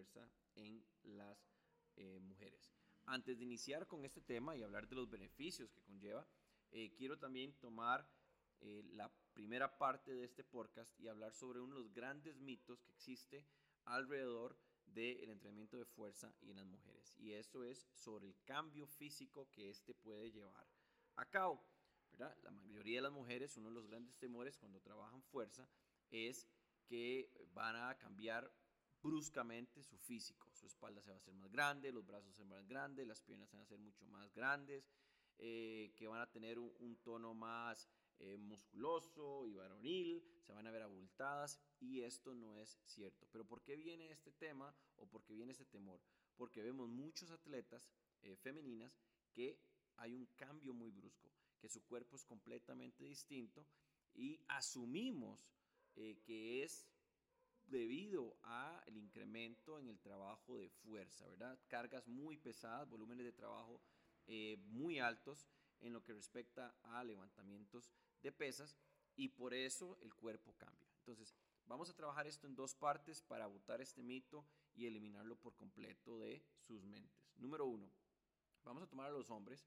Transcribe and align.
fuerza 0.00 0.30
en 0.54 0.82
las 1.02 1.52
eh, 1.96 2.18
mujeres. 2.20 2.72
Antes 3.04 3.38
de 3.38 3.44
iniciar 3.44 3.86
con 3.86 4.04
este 4.04 4.20
tema 4.22 4.56
y 4.56 4.62
hablar 4.62 4.88
de 4.88 4.96
los 4.96 5.10
beneficios 5.10 5.70
que 5.70 5.82
conlleva, 5.82 6.26
eh, 6.70 6.92
quiero 6.94 7.18
también 7.18 7.52
tomar 7.58 8.08
eh, 8.60 8.82
la 8.92 9.12
primera 9.34 9.76
parte 9.76 10.14
de 10.14 10.24
este 10.24 10.44
podcast 10.44 10.98
y 10.98 11.08
hablar 11.08 11.34
sobre 11.34 11.60
uno 11.60 11.74
de 11.74 11.82
los 11.82 11.92
grandes 11.92 12.38
mitos 12.40 12.82
que 12.82 12.92
existe 12.92 13.46
alrededor 13.84 14.56
del 14.86 15.28
entrenamiento 15.28 15.76
de 15.76 15.84
fuerza 15.84 16.34
y 16.40 16.50
en 16.50 16.56
las 16.56 16.66
mujeres. 16.66 17.14
Y 17.18 17.32
eso 17.32 17.62
es 17.62 17.86
sobre 17.92 18.26
el 18.26 18.36
cambio 18.44 18.86
físico 18.86 19.50
que 19.50 19.68
este 19.68 19.94
puede 19.94 20.30
llevar 20.30 20.66
a 21.16 21.26
cabo. 21.26 21.62
La 22.18 22.50
mayoría 22.50 22.98
de 22.98 23.02
las 23.02 23.12
mujeres, 23.12 23.56
uno 23.56 23.68
de 23.68 23.74
los 23.74 23.86
grandes 23.86 24.16
temores 24.16 24.58
cuando 24.58 24.80
trabajan 24.80 25.22
fuerza 25.22 25.68
es 26.10 26.46
que 26.86 27.30
van 27.52 27.76
a 27.76 27.96
cambiar 27.98 28.52
bruscamente 29.02 29.82
su 29.82 29.98
físico. 29.98 30.48
Su 30.52 30.66
espalda 30.66 31.00
se 31.02 31.10
va 31.10 31.16
a 31.16 31.18
hacer 31.18 31.34
más 31.34 31.50
grande, 31.50 31.92
los 31.92 32.06
brazos 32.06 32.34
se 32.34 32.42
van 32.42 32.52
a 32.52 32.54
ser 32.56 32.62
más 32.62 32.68
grandes, 32.68 33.06
las 33.06 33.22
piernas 33.22 33.48
se 33.48 33.56
van 33.56 33.64
a 33.64 33.68
ser 33.68 33.78
mucho 33.78 34.06
más 34.06 34.32
grandes, 34.34 34.88
eh, 35.38 35.92
que 35.96 36.06
van 36.06 36.20
a 36.20 36.30
tener 36.30 36.58
un, 36.58 36.96
tono 37.02 37.34
más 37.34 37.88
eh, 38.18 38.36
musculoso 38.36 39.46
y 39.46 39.54
varonil, 39.54 40.22
se 40.42 40.52
van 40.52 40.66
a 40.66 40.70
ver 40.70 40.82
abultadas 40.82 41.58
y 41.80 42.02
esto 42.02 42.34
no 42.34 42.56
es 42.56 42.78
cierto. 42.84 43.26
Pero 43.30 43.46
¿por 43.46 43.62
qué 43.62 43.76
viene 43.76 44.10
este 44.10 44.32
tema 44.32 44.74
o 44.96 45.06
por 45.06 45.24
qué 45.24 45.34
viene 45.34 45.52
este 45.52 45.64
temor? 45.64 46.00
Porque 46.36 46.62
vemos 46.62 46.88
muchos 46.88 47.30
atletas 47.30 47.90
eh, 48.22 48.36
femeninas 48.36 48.98
que 49.32 49.58
hay 49.96 50.14
un 50.14 50.26
cambio 50.36 50.74
muy 50.74 50.90
brusco, 50.90 51.30
que 51.58 51.68
su 51.68 51.82
cuerpo 51.84 52.16
es 52.16 52.24
completamente 52.24 53.04
distinto 53.04 53.66
y 54.14 54.40
asumimos 54.48 55.46
que 56.24 56.62
es 56.62 56.86
debido 57.70 58.36
al 58.42 58.96
incremento 58.96 59.78
en 59.78 59.88
el 59.88 60.00
trabajo 60.00 60.58
de 60.58 60.68
fuerza, 60.68 61.26
¿verdad? 61.28 61.58
Cargas 61.68 62.06
muy 62.08 62.36
pesadas, 62.36 62.88
volúmenes 62.88 63.24
de 63.24 63.32
trabajo 63.32 63.80
eh, 64.26 64.56
muy 64.66 64.98
altos 64.98 65.48
en 65.80 65.92
lo 65.92 66.02
que 66.02 66.12
respecta 66.12 66.76
a 66.82 67.02
levantamientos 67.04 67.90
de 68.22 68.32
pesas 68.32 68.76
y 69.16 69.28
por 69.28 69.54
eso 69.54 69.96
el 70.00 70.14
cuerpo 70.14 70.54
cambia. 70.58 70.88
Entonces, 70.98 71.34
vamos 71.66 71.88
a 71.88 71.96
trabajar 71.96 72.26
esto 72.26 72.46
en 72.46 72.54
dos 72.54 72.74
partes 72.74 73.22
para 73.22 73.46
botar 73.46 73.80
este 73.80 74.02
mito 74.02 74.46
y 74.74 74.86
eliminarlo 74.86 75.36
por 75.36 75.56
completo 75.56 76.18
de 76.18 76.44
sus 76.58 76.84
mentes. 76.84 77.32
Número 77.36 77.66
uno, 77.66 77.90
vamos 78.64 78.82
a 78.82 78.88
tomar 78.88 79.06
a 79.06 79.12
los 79.12 79.30
hombres, 79.30 79.66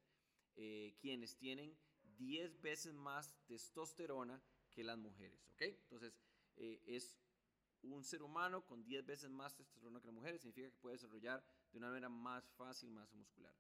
eh, 0.56 0.96
quienes 1.00 1.36
tienen 1.38 1.76
10 2.18 2.62
veces 2.62 2.94
más 2.94 3.36
testosterona 3.46 4.42
que 4.70 4.84
las 4.84 4.98
mujeres, 4.98 5.48
¿ok? 5.50 5.62
Entonces, 5.62 6.18
eh, 6.58 6.84
es 6.86 7.23
un 7.84 8.04
ser 8.04 8.24
humano 8.24 8.66
con 8.66 8.84
10 8.84 9.06
veces 9.06 9.30
más 9.30 9.56
testosterona 9.56 10.00
que 10.00 10.08
las 10.08 10.16
mujeres, 10.16 10.42
significa 10.42 10.70
que 10.70 10.78
puede 10.78 10.96
desarrollar 10.96 11.44
de 11.72 11.78
una 11.78 11.90
manera 11.90 12.10
más 12.10 12.50
fácil 12.52 12.92
masa 12.92 13.16
muscular. 13.16 13.54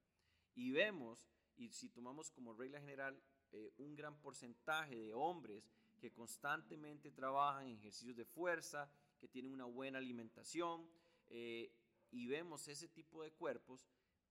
Y 0.55 0.71
vemos, 0.71 1.27
y 1.55 1.69
si 1.69 1.89
tomamos 1.89 2.31
como 2.31 2.53
regla 2.53 2.79
general, 2.79 3.21
eh, 3.51 3.71
un 3.77 3.95
gran 3.95 4.19
porcentaje 4.19 4.95
de 4.95 5.13
hombres 5.13 5.69
que 5.99 6.11
constantemente 6.11 7.11
trabajan 7.11 7.67
en 7.67 7.77
ejercicios 7.77 8.15
de 8.15 8.25
fuerza, 8.25 8.89
que 9.19 9.27
tienen 9.27 9.53
una 9.53 9.65
buena 9.65 9.99
alimentación, 9.99 10.89
eh, 11.27 11.71
y 12.11 12.27
vemos 12.27 12.67
ese 12.67 12.87
tipo 12.87 13.23
de 13.23 13.31
cuerpos 13.31 13.87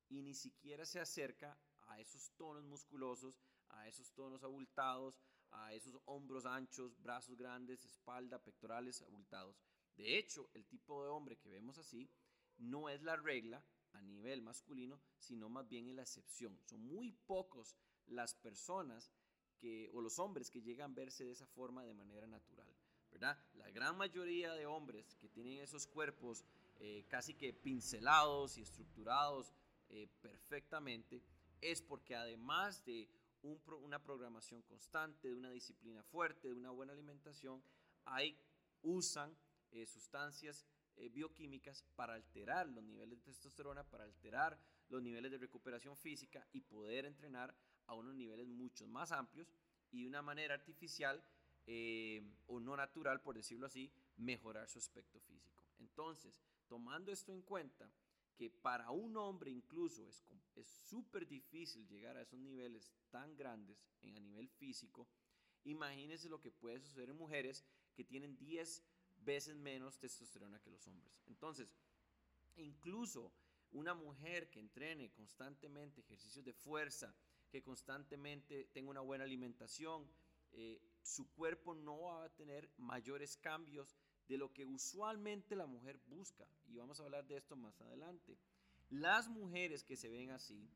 y 0.08 0.22
ni 0.22 0.34
siquiera 0.34 0.84
se 0.84 1.00
acerca 1.00 1.58
a 1.88 1.98
esos 2.00 2.30
tonos 2.36 2.64
musculosos, 2.64 3.40
a 3.70 3.88
esos 3.88 4.12
tonos 4.12 4.44
abultados, 4.44 5.20
a 5.50 5.72
esos 5.74 5.98
hombros 6.04 6.46
anchos, 6.46 7.00
brazos 7.02 7.36
grandes, 7.36 7.84
espalda, 7.84 8.38
pectorales 8.38 9.02
abultados. 9.02 9.56
De 9.96 10.18
hecho, 10.18 10.48
el 10.54 10.64
tipo 10.66 11.02
de 11.02 11.10
hombre 11.10 11.36
que 11.36 11.50
vemos 11.50 11.78
así 11.78 12.10
no 12.58 12.88
es 12.88 13.02
la 13.02 13.16
regla 13.16 13.64
a 13.92 14.02
nivel 14.02 14.42
masculino, 14.42 15.00
sino 15.18 15.48
más 15.48 15.68
bien 15.68 15.88
es 15.88 15.94
la 15.94 16.02
excepción. 16.02 16.58
Son 16.64 16.80
muy 16.80 17.12
pocos 17.12 17.76
las 18.06 18.34
personas 18.34 19.12
que, 19.58 19.90
o 19.92 20.00
los 20.00 20.18
hombres 20.18 20.50
que 20.50 20.62
llegan 20.62 20.92
a 20.92 20.94
verse 20.94 21.24
de 21.24 21.32
esa 21.32 21.46
forma 21.46 21.84
de 21.84 21.94
manera 21.94 22.26
natural. 22.26 22.74
¿verdad? 23.10 23.38
La 23.54 23.70
gran 23.70 23.96
mayoría 23.96 24.54
de 24.54 24.66
hombres 24.66 25.14
que 25.16 25.28
tienen 25.28 25.58
esos 25.58 25.86
cuerpos 25.86 26.44
eh, 26.80 27.04
casi 27.08 27.34
que 27.34 27.52
pincelados 27.52 28.56
y 28.56 28.62
estructurados 28.62 29.52
eh, 29.90 30.08
perfectamente 30.20 31.22
es 31.60 31.82
porque 31.82 32.16
además 32.16 32.84
de 32.84 33.08
una 33.42 34.02
programación 34.02 34.62
constante, 34.62 35.28
de 35.28 35.34
una 35.34 35.50
disciplina 35.50 36.02
fuerte, 36.04 36.48
de 36.48 36.54
una 36.54 36.70
buena 36.70 36.92
alimentación, 36.92 37.62
hay, 38.04 38.38
usan 38.82 39.36
eh, 39.72 39.86
sustancias 39.86 40.66
eh, 40.96 41.08
bioquímicas 41.08 41.84
para 41.96 42.14
alterar 42.14 42.68
los 42.68 42.84
niveles 42.84 43.18
de 43.18 43.24
testosterona, 43.32 43.82
para 43.82 44.04
alterar 44.04 44.58
los 44.88 45.02
niveles 45.02 45.30
de 45.30 45.38
recuperación 45.38 45.96
física 45.96 46.46
y 46.52 46.60
poder 46.60 47.06
entrenar 47.06 47.56
a 47.86 47.94
unos 47.94 48.14
niveles 48.14 48.46
mucho 48.46 48.86
más 48.86 49.10
amplios 49.10 49.52
y 49.90 50.02
de 50.02 50.08
una 50.08 50.22
manera 50.22 50.54
artificial 50.54 51.24
eh, 51.66 52.22
o 52.46 52.60
no 52.60 52.76
natural, 52.76 53.20
por 53.22 53.36
decirlo 53.36 53.66
así, 53.66 53.92
mejorar 54.16 54.68
su 54.68 54.78
aspecto 54.78 55.20
físico. 55.20 55.64
Entonces, 55.78 56.42
tomando 56.68 57.10
esto 57.10 57.32
en 57.32 57.42
cuenta, 57.42 57.90
que 58.36 58.50
para 58.50 58.90
un 58.90 59.16
hombre 59.16 59.50
incluso 59.50 60.08
es 60.08 60.66
súper 60.66 61.26
difícil 61.26 61.86
llegar 61.86 62.16
a 62.16 62.22
esos 62.22 62.38
niveles 62.38 62.92
tan 63.10 63.36
grandes 63.36 63.86
en, 64.00 64.16
a 64.16 64.20
nivel 64.20 64.48
físico, 64.48 65.08
imagínense 65.64 66.28
lo 66.28 66.40
que 66.40 66.50
puede 66.50 66.80
suceder 66.80 67.10
en 67.10 67.16
mujeres 67.16 67.64
que 67.94 68.04
tienen 68.04 68.36
10 68.38 68.82
veces 69.24 69.56
menos 69.56 69.98
testosterona 69.98 70.60
que 70.60 70.70
los 70.70 70.86
hombres. 70.86 71.22
Entonces, 71.26 71.74
incluso 72.56 73.32
una 73.72 73.94
mujer 73.94 74.50
que 74.50 74.60
entrene 74.60 75.10
constantemente 75.12 76.00
ejercicios 76.00 76.44
de 76.44 76.52
fuerza, 76.52 77.14
que 77.50 77.62
constantemente 77.62 78.68
tenga 78.72 78.90
una 78.90 79.00
buena 79.00 79.24
alimentación, 79.24 80.06
eh, 80.52 80.80
su 81.02 81.30
cuerpo 81.32 81.74
no 81.74 82.02
va 82.02 82.24
a 82.24 82.34
tener 82.34 82.70
mayores 82.76 83.36
cambios 83.36 83.96
de 84.28 84.36
lo 84.36 84.52
que 84.52 84.64
usualmente 84.64 85.56
la 85.56 85.66
mujer 85.66 85.98
busca. 86.06 86.46
Y 86.66 86.76
vamos 86.76 87.00
a 87.00 87.04
hablar 87.04 87.26
de 87.26 87.36
esto 87.36 87.56
más 87.56 87.80
adelante. 87.80 88.38
Las 88.90 89.28
mujeres 89.28 89.84
que 89.84 89.96
se 89.96 90.10
ven 90.10 90.30
así 90.30 90.68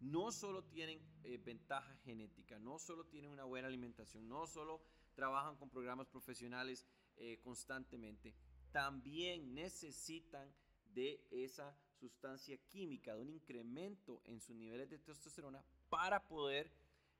no 0.00 0.32
solo 0.32 0.64
tienen 0.64 1.00
eh, 1.24 1.38
ventaja 1.38 1.94
genética, 2.04 2.58
no 2.58 2.78
solo 2.78 3.04
tienen 3.06 3.30
una 3.30 3.44
buena 3.44 3.68
alimentación, 3.68 4.28
no 4.28 4.46
solo 4.46 4.82
trabajan 5.14 5.56
con 5.56 5.70
programas 5.70 6.08
profesionales 6.08 6.86
eh, 7.24 7.38
constantemente, 7.38 8.34
también 8.72 9.54
necesitan 9.54 10.52
de 10.92 11.24
esa 11.30 11.78
sustancia 11.92 12.58
química, 12.66 13.14
de 13.14 13.20
un 13.20 13.28
incremento 13.28 14.20
en 14.24 14.40
sus 14.40 14.56
niveles 14.56 14.90
de 14.90 14.98
testosterona 14.98 15.64
para 15.88 16.26
poder 16.26 16.68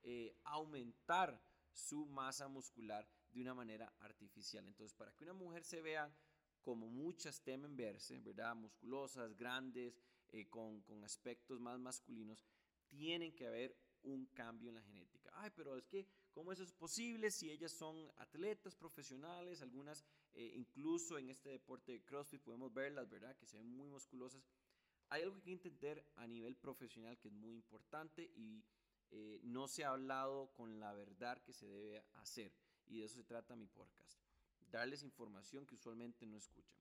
eh, 0.03 0.35
aumentar 0.43 1.41
su 1.71 2.05
masa 2.07 2.49
muscular 2.49 3.09
de 3.33 3.43
una 3.43 3.55
manera 3.55 3.95
artificial. 4.01 4.67
Entonces, 4.67 4.93
para 4.93 5.13
que 5.15 5.23
una 5.23 5.35
mujer 5.35 5.63
se 5.63 5.81
vea 5.81 6.13
como 6.63 6.89
muchas 6.89 7.41
temen 7.41 7.77
verse, 7.77 8.19
¿verdad? 8.19 8.57
Musculosas, 8.57 9.37
grandes, 9.37 9.95
eh, 10.33 10.49
con, 10.49 10.83
con 10.83 11.05
aspectos 11.05 11.61
más 11.61 11.79
masculinos, 11.79 12.45
tienen 12.89 13.37
que 13.37 13.47
haber 13.47 13.77
un 14.03 14.27
cambio 14.27 14.71
en 14.71 14.75
la 14.75 14.83
genética. 14.83 15.31
Ay, 15.35 15.51
pero 15.55 15.77
es 15.77 15.87
que, 15.87 16.09
¿cómo 16.33 16.53
eso 16.53 16.63
es 16.63 16.73
posible 16.73 17.31
si 17.31 17.51
ellas 17.51 17.73
son 17.73 18.11
atletas 18.17 18.75
profesionales? 18.75 19.63
Algunas, 19.63 20.05
eh, 20.33 20.53
incluso 20.57 21.19
en 21.19 21.31
este 21.31 21.51
deporte 21.51 21.93
de 21.93 22.03
CrossFit, 22.03 22.43
podemos 22.43 22.73
verlas, 22.73 23.09
¿verdad? 23.09 23.37
Que 23.37 23.47
se 23.47 23.57
ven 23.57 23.69
muy 23.69 23.89
musculosas. 23.89 24.43
Hay 25.09 25.23
algo 25.23 25.35
que 25.35 25.41
hay 25.41 25.45
que 25.45 25.53
entender 25.53 26.07
a 26.17 26.27
nivel 26.27 26.57
profesional 26.57 27.19
que 27.19 27.29
es 27.29 27.35
muy 27.35 27.55
importante 27.55 28.31
y 28.35 28.65
eh, 29.11 29.41
no 29.43 29.69
se 29.69 29.85
ha 29.85 29.91
hablado 29.91 30.53
con 30.55 30.81
la 30.81 30.95
verdad 30.95 31.43
que 31.43 31.53
se 31.53 31.67
debe 31.67 32.03
hacer. 32.15 32.53
Y 32.87 32.99
de 32.99 33.05
eso 33.05 33.17
se 33.17 33.25
trata 33.25 33.55
mi 33.55 33.67
podcast. 33.67 34.19
Darles 34.71 35.03
información 35.03 35.67
que 35.67 35.75
usualmente 35.75 36.27
no 36.27 36.39
escuchan. 36.39 36.81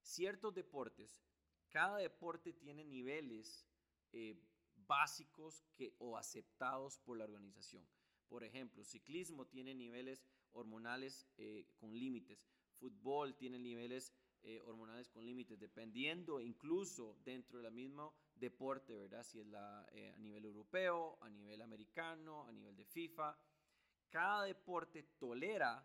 Ciertos 0.00 0.54
deportes, 0.54 1.20
cada 1.68 1.98
deporte 1.98 2.54
tiene 2.54 2.84
niveles 2.84 3.66
eh, 4.12 4.40
básicos 4.86 5.64
que, 5.74 5.94
o 5.98 6.16
aceptados 6.16 6.98
por 6.98 7.18
la 7.18 7.24
organización. 7.24 7.86
Por 8.28 8.44
ejemplo, 8.44 8.84
ciclismo 8.84 9.46
tiene 9.46 9.74
niveles 9.74 10.24
hormonales 10.52 11.26
eh, 11.36 11.66
con 11.76 11.96
límites, 11.96 12.46
fútbol 12.78 13.36
tiene 13.36 13.58
niveles 13.58 14.12
eh, 14.42 14.60
hormonales 14.64 15.08
con 15.08 15.24
límites, 15.24 15.58
dependiendo 15.58 16.40
incluso 16.40 17.16
dentro 17.24 17.60
del 17.60 17.72
mismo 17.72 18.14
deporte, 18.34 18.94
¿verdad? 18.94 19.24
Si 19.24 19.40
es 19.40 19.46
la, 19.46 19.84
eh, 19.92 20.12
a 20.14 20.18
nivel 20.18 20.44
europeo, 20.44 21.18
a 21.20 21.28
nivel 21.28 21.62
americano, 21.62 22.46
a 22.46 22.52
nivel 22.52 22.76
de 22.76 22.84
FIFA. 22.84 23.36
Cada 24.08 24.44
deporte 24.44 25.02
tolera 25.18 25.84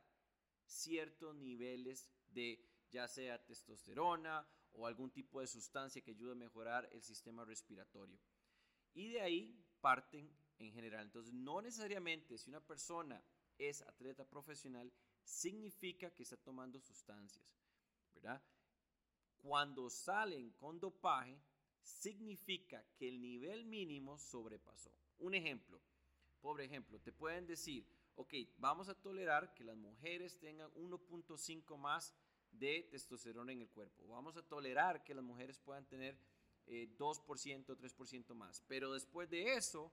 ciertos 0.63 1.35
niveles 1.35 2.11
de 2.27 2.63
ya 2.91 3.07
sea 3.07 3.43
testosterona 3.43 4.47
o 4.73 4.85
algún 4.85 5.11
tipo 5.11 5.41
de 5.41 5.47
sustancia 5.47 6.01
que 6.01 6.11
ayude 6.11 6.33
a 6.33 6.35
mejorar 6.35 6.87
el 6.91 7.01
sistema 7.01 7.43
respiratorio. 7.43 8.19
Y 8.93 9.09
de 9.09 9.21
ahí 9.21 9.65
parten 9.79 10.29
en 10.65 10.73
general. 10.73 11.05
Entonces, 11.05 11.33
no 11.33 11.61
necesariamente 11.61 12.37
si 12.37 12.49
una 12.49 12.61
persona 12.61 13.21
es 13.57 13.81
atleta 13.81 14.25
profesional, 14.25 14.91
significa 15.23 16.11
que 16.11 16.23
está 16.23 16.37
tomando 16.37 16.79
sustancias, 16.79 17.55
¿verdad? 18.13 18.41
Cuando 19.37 19.89
salen 19.89 20.51
con 20.51 20.79
dopaje, 20.79 21.39
significa 21.81 22.83
que 22.95 23.07
el 23.07 23.21
nivel 23.21 23.65
mínimo 23.65 24.17
sobrepasó. 24.17 24.91
Un 25.19 25.33
ejemplo, 25.33 25.81
por 26.41 26.61
ejemplo, 26.61 26.99
te 26.99 27.11
pueden 27.11 27.45
decir, 27.45 27.85
ok, 28.15 28.33
vamos 28.57 28.89
a 28.89 28.95
tolerar 28.95 29.53
que 29.53 29.63
las 29.63 29.77
mujeres 29.77 30.37
tengan 30.39 30.71
1.5 30.73 31.77
más 31.77 32.13
de 32.51 32.87
testosterona 32.91 33.51
en 33.51 33.61
el 33.61 33.69
cuerpo. 33.69 34.07
Vamos 34.07 34.37
a 34.37 34.43
tolerar 34.43 35.03
que 35.03 35.13
las 35.13 35.23
mujeres 35.23 35.59
puedan 35.59 35.85
tener 35.85 36.17
2%, 36.67 37.73
eh, 37.73 37.75
3% 37.75 38.35
más. 38.35 38.61
Pero 38.67 38.93
después 38.93 39.29
de 39.29 39.55
eso, 39.55 39.91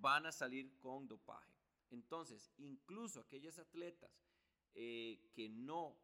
van 0.00 0.26
a 0.26 0.32
salir 0.32 0.78
con 0.78 1.06
dopaje. 1.08 1.52
Entonces, 1.90 2.50
incluso 2.58 3.20
aquellas 3.20 3.58
atletas 3.58 4.10
eh, 4.74 5.30
que 5.32 5.48
no 5.48 5.96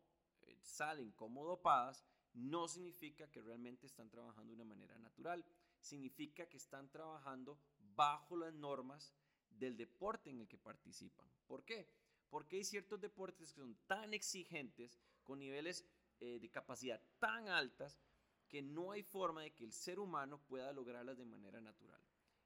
eh, 0.43 0.58
salen 0.62 1.12
como 1.12 1.44
dopadas, 1.44 2.05
no 2.32 2.67
significa 2.69 3.31
que 3.31 3.41
realmente 3.41 3.87
están 3.87 4.11
trabajando 4.11 4.50
de 4.50 4.62
una 4.62 4.64
manera 4.64 4.99
natural. 4.99 5.44
Significa 5.81 6.49
que 6.49 6.56
están 6.56 6.91
trabajando 6.91 7.58
bajo 7.94 8.37
las 8.37 8.55
normas 8.55 9.14
del 9.50 9.76
deporte 9.76 10.31
en 10.31 10.41
el 10.41 10.49
que 10.49 10.58
participan. 10.58 11.29
¿Por 11.46 11.64
qué? 11.64 11.88
Porque 12.29 12.56
hay 12.56 12.64
ciertos 12.64 13.00
deportes 13.00 13.52
que 13.52 13.61
son 13.61 13.76
tan 13.87 14.12
exigentes, 14.14 14.99
con 15.23 15.38
niveles 15.38 15.85
eh, 16.20 16.38
de 16.41 16.50
capacidad 16.50 17.00
tan 17.19 17.49
altas, 17.49 18.00
que 18.49 18.62
no 18.62 18.93
hay 18.93 19.02
forma 19.02 19.43
de 19.43 19.52
que 19.52 19.64
el 19.64 19.73
ser 19.73 19.99
humano 19.99 20.41
pueda 20.46 20.73
lograrlas 20.73 21.17
de 21.17 21.25
manera 21.25 21.61
natural. 21.61 22.00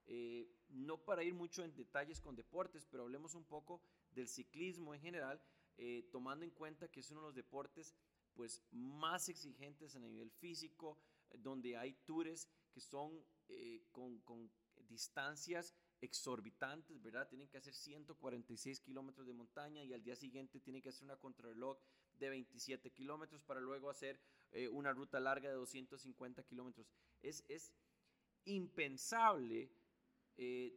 Eh, 0.08 0.50
no 0.68 0.98
para 1.04 1.22
ir 1.22 1.34
mucho 1.34 1.62
en 1.62 1.74
detalles 1.74 2.20
con 2.20 2.34
deportes, 2.34 2.86
pero 2.86 3.04
hablemos 3.04 3.34
un 3.34 3.44
poco 3.44 3.80
del 4.10 4.26
ciclismo 4.26 4.94
en 4.94 5.00
general, 5.00 5.40
eh, 5.76 6.08
tomando 6.10 6.44
en 6.44 6.50
cuenta 6.50 6.88
que 6.88 7.00
es 7.00 7.10
uno 7.10 7.20
de 7.20 7.26
los 7.28 7.34
deportes 7.34 7.94
pues, 8.34 8.64
más 8.72 9.28
exigentes 9.28 9.94
a 9.94 10.00
nivel 10.00 10.30
físico, 10.30 10.98
donde 11.30 11.76
hay 11.76 11.92
tours 12.04 12.48
que 12.72 12.80
son 12.80 13.22
con, 13.92 14.18
con 14.20 14.50
distancias 14.88 15.74
exorbitantes, 16.00 17.02
¿verdad? 17.02 17.28
Tienen 17.28 17.48
que 17.48 17.58
hacer 17.58 17.74
146 17.74 18.80
kilómetros 18.80 19.26
de 19.26 19.32
montaña 19.32 19.82
y 19.84 19.92
al 19.92 20.02
día 20.02 20.16
siguiente 20.16 20.60
tienen 20.60 20.82
que 20.82 20.90
hacer 20.90 21.04
una 21.04 21.16
contrarreloj 21.16 21.78
de 22.18 22.30
27 22.30 22.90
kilómetros 22.92 23.42
para 23.42 23.60
luego 23.60 23.90
hacer 23.90 24.20
eh, 24.52 24.68
una 24.68 24.92
ruta 24.92 25.20
larga 25.20 25.48
de 25.48 25.54
250 25.54 26.42
kilómetros. 26.44 26.88
Es, 27.20 27.44
impensable, 28.44 29.70
eh, 30.38 30.74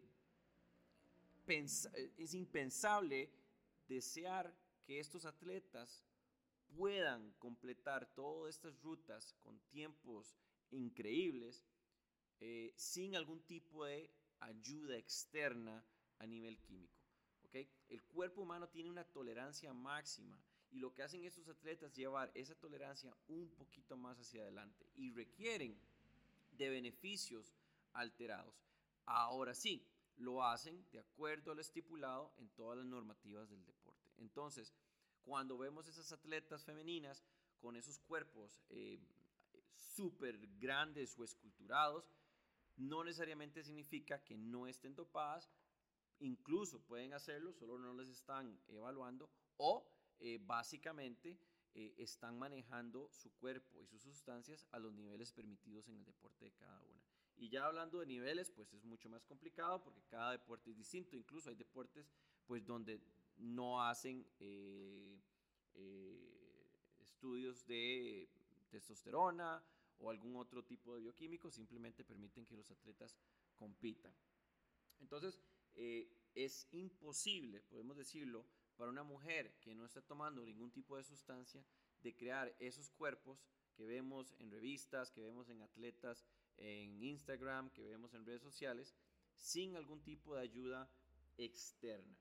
es 1.48 2.34
impensable 2.34 3.30
desear 3.88 4.54
que 4.86 5.00
estos 5.00 5.26
atletas 5.26 6.04
puedan 6.76 7.32
completar 7.34 8.14
todas 8.14 8.56
estas 8.56 8.82
rutas 8.82 9.34
con 9.40 9.60
tiempos 9.70 10.36
increíbles 10.72 11.66
eh, 12.40 12.74
sin 12.76 13.16
algún 13.16 13.42
tipo 13.42 13.86
de 13.86 14.10
ayuda 14.40 14.98
externa 14.98 15.84
a 16.20 16.26
nivel 16.26 16.58
químico. 16.60 17.00
El 17.90 18.02
cuerpo 18.04 18.42
humano 18.42 18.70
tiene 18.70 18.90
una 18.90 19.04
tolerancia 19.04 19.74
máxima 19.74 20.42
y 20.72 20.80
lo 20.80 20.94
que 20.94 21.04
hacen 21.04 21.26
estos 21.26 21.50
atletas 21.50 21.92
es 21.92 21.98
llevar 21.98 22.32
esa 22.34 22.56
tolerancia 22.56 23.14
un 23.28 23.50
poquito 23.52 23.98
más 23.98 24.18
hacia 24.18 24.44
adelante 24.44 24.86
y 24.96 25.12
requieren 25.12 25.78
de 26.54 26.70
beneficios 26.70 27.54
alterados. 27.92 28.71
Ahora 29.06 29.54
sí, 29.54 29.86
lo 30.18 30.44
hacen 30.44 30.86
de 30.92 31.00
acuerdo 31.00 31.52
al 31.52 31.60
estipulado 31.60 32.34
en 32.38 32.50
todas 32.50 32.78
las 32.78 32.86
normativas 32.86 33.50
del 33.50 33.66
deporte. 33.66 34.12
Entonces, 34.18 34.74
cuando 35.24 35.58
vemos 35.58 35.88
esas 35.88 36.12
atletas 36.12 36.66
femeninas 36.66 37.24
con 37.60 37.76
esos 37.76 38.00
cuerpos 38.00 38.62
eh, 38.70 39.00
súper 39.76 40.38
grandes 40.60 41.18
o 41.18 41.24
esculturados, 41.24 42.10
no 42.78 43.04
necesariamente 43.04 43.64
significa 43.64 44.24
que 44.24 44.38
no 44.38 44.68
estén 44.68 44.96
dopadas, 44.96 45.50
incluso 46.20 46.82
pueden 46.82 47.14
hacerlo, 47.14 47.54
solo 47.54 47.78
no 47.78 47.94
les 47.94 48.10
están 48.10 48.60
evaluando 48.68 49.30
o 49.58 49.88
eh, 50.20 50.40
básicamente 50.42 51.40
eh, 51.74 51.96
están 51.98 52.38
manejando 52.38 53.10
su 53.12 53.32
cuerpo 53.38 53.82
y 53.82 53.88
sus 53.88 54.02
sustancias 54.02 54.68
a 54.72 54.80
los 54.80 54.94
niveles 54.94 55.32
permitidos 55.32 55.88
en 55.88 55.96
el 55.96 56.06
deporte 56.06 56.46
de 56.46 56.52
cada 56.52 56.82
una. 56.82 57.11
Y 57.42 57.50
ya 57.50 57.66
hablando 57.66 58.00
de 58.00 58.06
niveles, 58.06 58.52
pues 58.52 58.72
es 58.72 58.86
mucho 58.86 59.10
más 59.10 59.26
complicado 59.26 59.84
porque 59.84 60.04
cada 60.04 60.32
deporte 60.32 60.70
es 60.70 60.78
distinto, 60.78 61.16
incluso 61.16 61.50
hay 61.50 61.56
deportes 61.56 62.08
pues 62.46 62.64
donde 62.64 63.02
no 63.38 63.84
hacen 63.84 64.28
eh, 64.40 65.20
estudios 67.00 67.66
de 67.66 68.30
testosterona 68.70 69.64
o 69.98 70.12
algún 70.12 70.36
otro 70.36 70.64
tipo 70.64 70.94
de 70.94 71.02
bioquímico, 71.02 71.50
simplemente 71.50 72.04
permiten 72.04 72.46
que 72.46 72.56
los 72.56 72.70
atletas 72.70 73.18
compitan. 73.56 74.14
Entonces, 75.00 75.42
eh, 75.74 76.14
es 76.36 76.68
imposible, 76.72 77.62
podemos 77.62 77.98
decirlo, 77.98 78.46
para 78.78 78.92
una 78.92 79.04
mujer 79.04 79.58
que 79.62 79.74
no 79.74 79.86
está 79.86 80.04
tomando 80.04 80.46
ningún 80.46 80.70
tipo 80.70 80.96
de 80.96 81.04
sustancia, 81.04 81.66
de 82.04 82.16
crear 82.16 82.56
esos 82.60 82.92
cuerpos 82.92 83.44
que 83.74 83.84
vemos 83.84 84.36
en 84.38 84.52
revistas, 84.52 85.10
que 85.10 85.22
vemos 85.22 85.50
en 85.50 85.64
atletas, 85.64 86.24
en 86.62 87.04
Instagram, 87.04 87.70
que 87.72 87.84
vemos 87.88 88.14
en 88.14 88.26
redes 88.26 88.42
sociales, 88.42 88.96
sin 89.36 89.76
algún 89.76 90.02
tipo 90.04 90.36
de 90.36 90.42
ayuda 90.42 90.90
externa. 91.38 92.18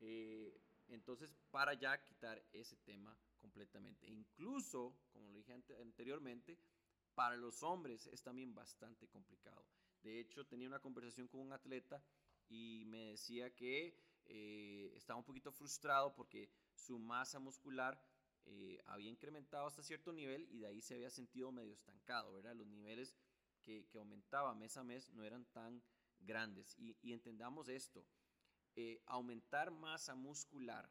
Eh, 0.00 0.60
entonces, 0.88 1.34
para 1.50 1.74
ya 1.74 2.02
quitar 2.02 2.42
ese 2.52 2.76
tema 2.76 3.16
completamente. 3.38 4.06
incluso, 4.08 4.94
como 5.12 5.28
lo 5.30 5.38
dije 5.38 5.52
anteriormente, 5.80 6.58
para 7.14 7.36
los 7.36 7.62
hombres 7.62 8.06
es 8.08 8.22
también 8.22 8.54
bastante 8.54 9.08
complicado. 9.08 9.64
De 10.02 10.18
hecho, 10.20 10.46
tenía 10.46 10.68
una 10.68 10.80
conversación 10.80 11.28
con 11.28 11.40
un 11.40 11.52
atleta 11.52 12.02
y 12.48 12.84
me 12.86 13.10
decía 13.10 13.54
que 13.54 13.96
eh, 14.26 14.92
estaba 14.94 15.18
un 15.18 15.24
poquito 15.24 15.52
frustrado 15.52 16.14
porque 16.14 16.50
su 16.74 16.98
masa 16.98 17.38
muscular 17.38 18.00
eh, 18.44 18.80
había 18.86 19.10
incrementado 19.10 19.66
hasta 19.66 19.82
cierto 19.82 20.12
nivel 20.12 20.48
y 20.50 20.60
de 20.60 20.66
ahí 20.66 20.80
se 20.80 20.94
había 20.94 21.10
sentido 21.10 21.52
medio 21.52 21.74
estancado, 21.74 22.32
¿verdad? 22.32 22.54
Los 22.54 22.66
niveles 22.66 23.16
que, 23.68 23.86
que 23.88 23.98
aumentaba 23.98 24.54
mes 24.54 24.78
a 24.78 24.82
mes 24.82 25.10
no 25.10 25.22
eran 25.22 25.44
tan 25.52 25.82
grandes. 26.20 26.74
Y, 26.78 27.12
entendamos 27.12 27.68
esto, 27.68 28.06
eh, 28.74 29.02
aumentar 29.04 29.70
masa 29.70 30.14
muscular, 30.14 30.90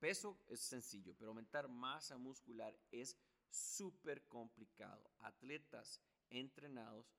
peso 0.00 0.36
es 0.48 0.58
sencillo, 0.60 1.14
pero 1.16 1.30
aumentar 1.30 1.68
masa 1.68 2.18
muscular 2.18 2.76
es 2.90 3.16
súper 3.48 4.26
complicado. 4.26 5.08
Atletas 5.20 6.02
entrenados 6.28 7.14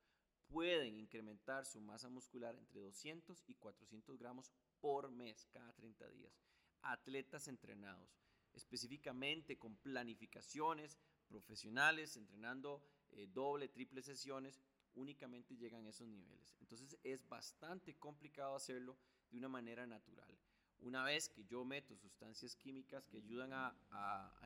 pueden 0.47 0.97
incrementar 0.97 1.65
su 1.65 1.79
masa 1.79 2.09
muscular 2.09 2.57
entre 2.57 2.81
200 2.81 3.41
y 3.47 3.55
400 3.55 4.17
gramos 4.17 4.51
por 4.81 5.09
mes 5.09 5.47
cada 5.53 5.71
30 5.73 6.09
días. 6.09 6.33
Atletas 6.81 7.47
entrenados, 7.47 8.19
específicamente 8.51 9.57
con 9.57 9.77
planificaciones 9.77 10.97
profesionales, 11.29 12.17
entrenando 12.17 12.83
eh, 13.11 13.27
doble, 13.27 13.69
triple 13.69 14.01
sesiones, 14.01 14.59
únicamente 14.95 15.55
llegan 15.55 15.85
a 15.85 15.89
esos 15.89 16.07
niveles. 16.07 16.55
Entonces 16.59 16.97
es 17.03 17.27
bastante 17.27 17.95
complicado 17.97 18.55
hacerlo 18.55 18.97
de 19.29 19.37
una 19.37 19.49
manera 19.49 19.85
natural. 19.85 20.37
Una 20.81 21.03
vez 21.03 21.27
que 21.27 21.43
yo 21.45 21.65
meto 21.65 21.95
sustancias 21.97 22.55
químicas 22.55 23.05
que 23.07 23.17
ayudan 23.17 23.51
a, 23.53 23.75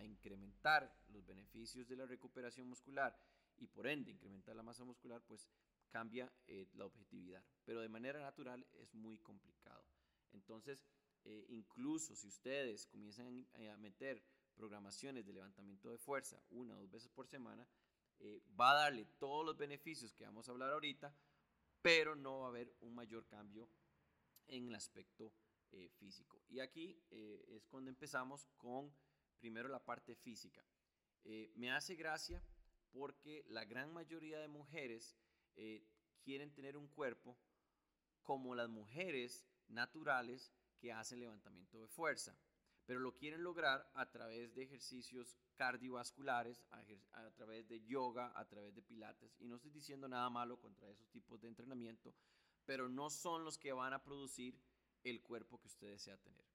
incrementar 0.04 0.92
los 1.10 1.26
beneficios 1.26 1.88
de 1.88 1.96
la 1.96 2.06
recuperación 2.06 2.68
muscular 2.68 3.16
y 3.58 3.68
por 3.68 3.88
ende 3.88 4.12
incrementar 4.12 4.56
la 4.56 4.64
masa 4.64 4.84
muscular, 4.84 5.22
pues 5.28 5.48
cambia 5.90 6.32
eh, 6.48 6.68
la 6.74 6.86
objetividad. 6.86 7.44
Pero 7.64 7.82
de 7.82 7.90
manera 7.90 8.20
natural 8.20 8.66
es 8.74 8.94
muy 8.96 9.20
complicado. 9.20 9.86
Entonces, 10.32 10.84
eh, 11.24 11.46
incluso 11.50 12.16
si 12.16 12.28
ustedes 12.28 12.88
comienzan 12.88 13.48
a 13.54 13.78
meter 13.78 14.24
programaciones 14.56 15.26
de 15.26 15.34
levantamiento 15.34 15.90
de 15.90 15.98
fuerza 15.98 16.42
una 16.50 16.76
o 16.76 16.80
dos 16.80 16.92
veces 16.92 17.10
por 17.12 17.28
semana, 17.28 17.68
eh, 18.26 18.42
va 18.58 18.72
a 18.72 18.84
darle 18.84 19.06
todos 19.20 19.46
los 19.46 19.58
beneficios 19.58 20.14
que 20.14 20.24
vamos 20.24 20.48
a 20.48 20.54
hablar 20.54 20.72
ahorita, 20.72 21.14
pero 21.82 22.16
no 22.16 22.40
va 22.40 22.46
a 22.46 22.50
haber 22.50 22.74
un 22.80 22.96
mayor 22.96 23.28
cambio 23.28 23.70
en 24.48 24.70
el 24.70 24.76
aspecto 24.76 25.34
eh, 25.74 25.90
físico. 25.90 26.42
Y 26.48 26.62
aquí 26.62 27.04
eh, 27.12 27.44
es 27.50 27.68
cuando 27.68 27.90
empezamos 27.90 28.48
con 28.56 28.96
primero 29.40 29.68
la 29.68 29.84
parte 29.84 30.16
física. 30.16 30.66
Me 31.56 31.72
hace 31.72 31.96
gracia 31.96 32.42
porque 32.92 33.46
la 33.48 33.64
gran 33.64 33.94
mayoría 33.94 34.40
de 34.40 34.50
mujeres 34.50 35.16
quieren 36.22 36.54
tener 36.54 36.76
un 36.76 36.90
cuerpo 36.90 37.38
como 38.24 38.56
las 38.56 38.68
mujeres 38.68 39.46
naturales 39.70 40.52
que 40.80 40.92
hacen 40.92 41.22
levantamiento 41.22 41.80
de 41.80 41.88
fuerza, 41.88 42.38
pero 42.86 43.00
lo 43.00 43.16
quieren 43.16 43.44
lograr 43.44 43.90
a 43.94 44.10
través 44.10 44.54
de 44.54 44.64
ejercicios 44.64 45.38
cardiovasculares, 45.56 46.64
a, 46.72 47.32
través 47.32 47.68
de 47.68 47.84
yoga, 47.86 48.32
a 48.36 48.46
través 48.48 48.76
de 48.76 48.82
pilates. 48.82 49.36
Y 49.40 49.48
no 49.48 49.56
estoy 49.56 49.72
diciendo 49.72 50.08
nada 50.08 50.30
malo 50.30 50.60
contra 50.60 50.90
esos 50.90 51.10
tipos 51.10 51.40
de 51.42 51.48
entrenamiento, 51.48 52.14
pero 52.66 52.90
no 52.90 53.10
son 53.10 53.44
los 53.44 53.58
que 53.58 53.72
van 53.72 53.94
a 53.94 54.04
producir 54.04 54.60
el 55.04 55.22
cuerpo 55.22 55.60
que 55.60 55.68
usted 55.68 55.92
desea 55.92 56.18
tener. 56.18 56.46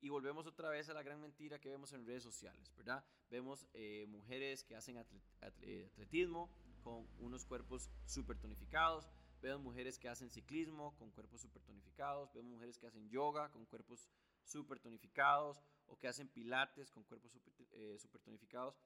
Y 0.00 0.08
volvemos 0.08 0.46
otra 0.46 0.68
vez 0.68 0.88
a 0.88 0.94
la 0.94 1.02
gran 1.02 1.20
mentira 1.20 1.58
que 1.58 1.70
vemos 1.70 1.92
en 1.92 2.06
redes 2.06 2.22
sociales, 2.22 2.72
¿verdad? 2.76 3.04
Vemos 3.30 3.66
eh, 3.72 4.04
mujeres 4.08 4.62
que 4.62 4.76
hacen 4.76 4.98
atletismo 4.98 6.50
con 6.82 7.08
unos 7.18 7.44
cuerpos 7.44 7.90
súper 8.04 8.38
tonificados, 8.38 9.08
vemos 9.40 9.62
mujeres 9.62 9.98
que 9.98 10.08
hacen 10.08 10.30
ciclismo 10.30 10.94
con 10.96 11.10
cuerpos 11.10 11.40
súper 11.40 11.62
tonificados, 11.62 12.32
vemos 12.32 12.52
mujeres 12.52 12.78
que 12.78 12.86
hacen 12.86 13.08
yoga 13.08 13.50
con 13.50 13.64
cuerpos 13.64 14.08
súper 14.46 14.78
tonificados 14.78 15.60
o 15.86 15.98
que 15.98 16.08
hacen 16.08 16.28
pilates 16.28 16.90
con 16.90 17.04
cuerpos 17.04 17.32
eh, 17.72 17.98
tonificados 18.24 18.78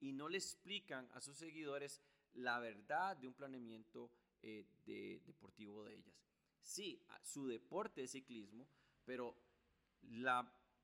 y 0.00 0.12
no 0.12 0.28
le 0.28 0.38
explican 0.38 1.08
a 1.12 1.20
sus 1.20 1.36
seguidores 1.36 2.00
la 2.34 2.58
verdad 2.58 3.16
de 3.16 3.28
un 3.28 3.34
planeamiento 3.34 4.10
eh, 4.42 4.66
de, 4.84 5.20
deportivo 5.24 5.84
de 5.84 5.94
ellas. 5.94 6.16
Sí, 6.60 7.00
su 7.22 7.46
deporte 7.46 8.02
es 8.04 8.12
ciclismo, 8.12 8.68
pero 9.04 9.36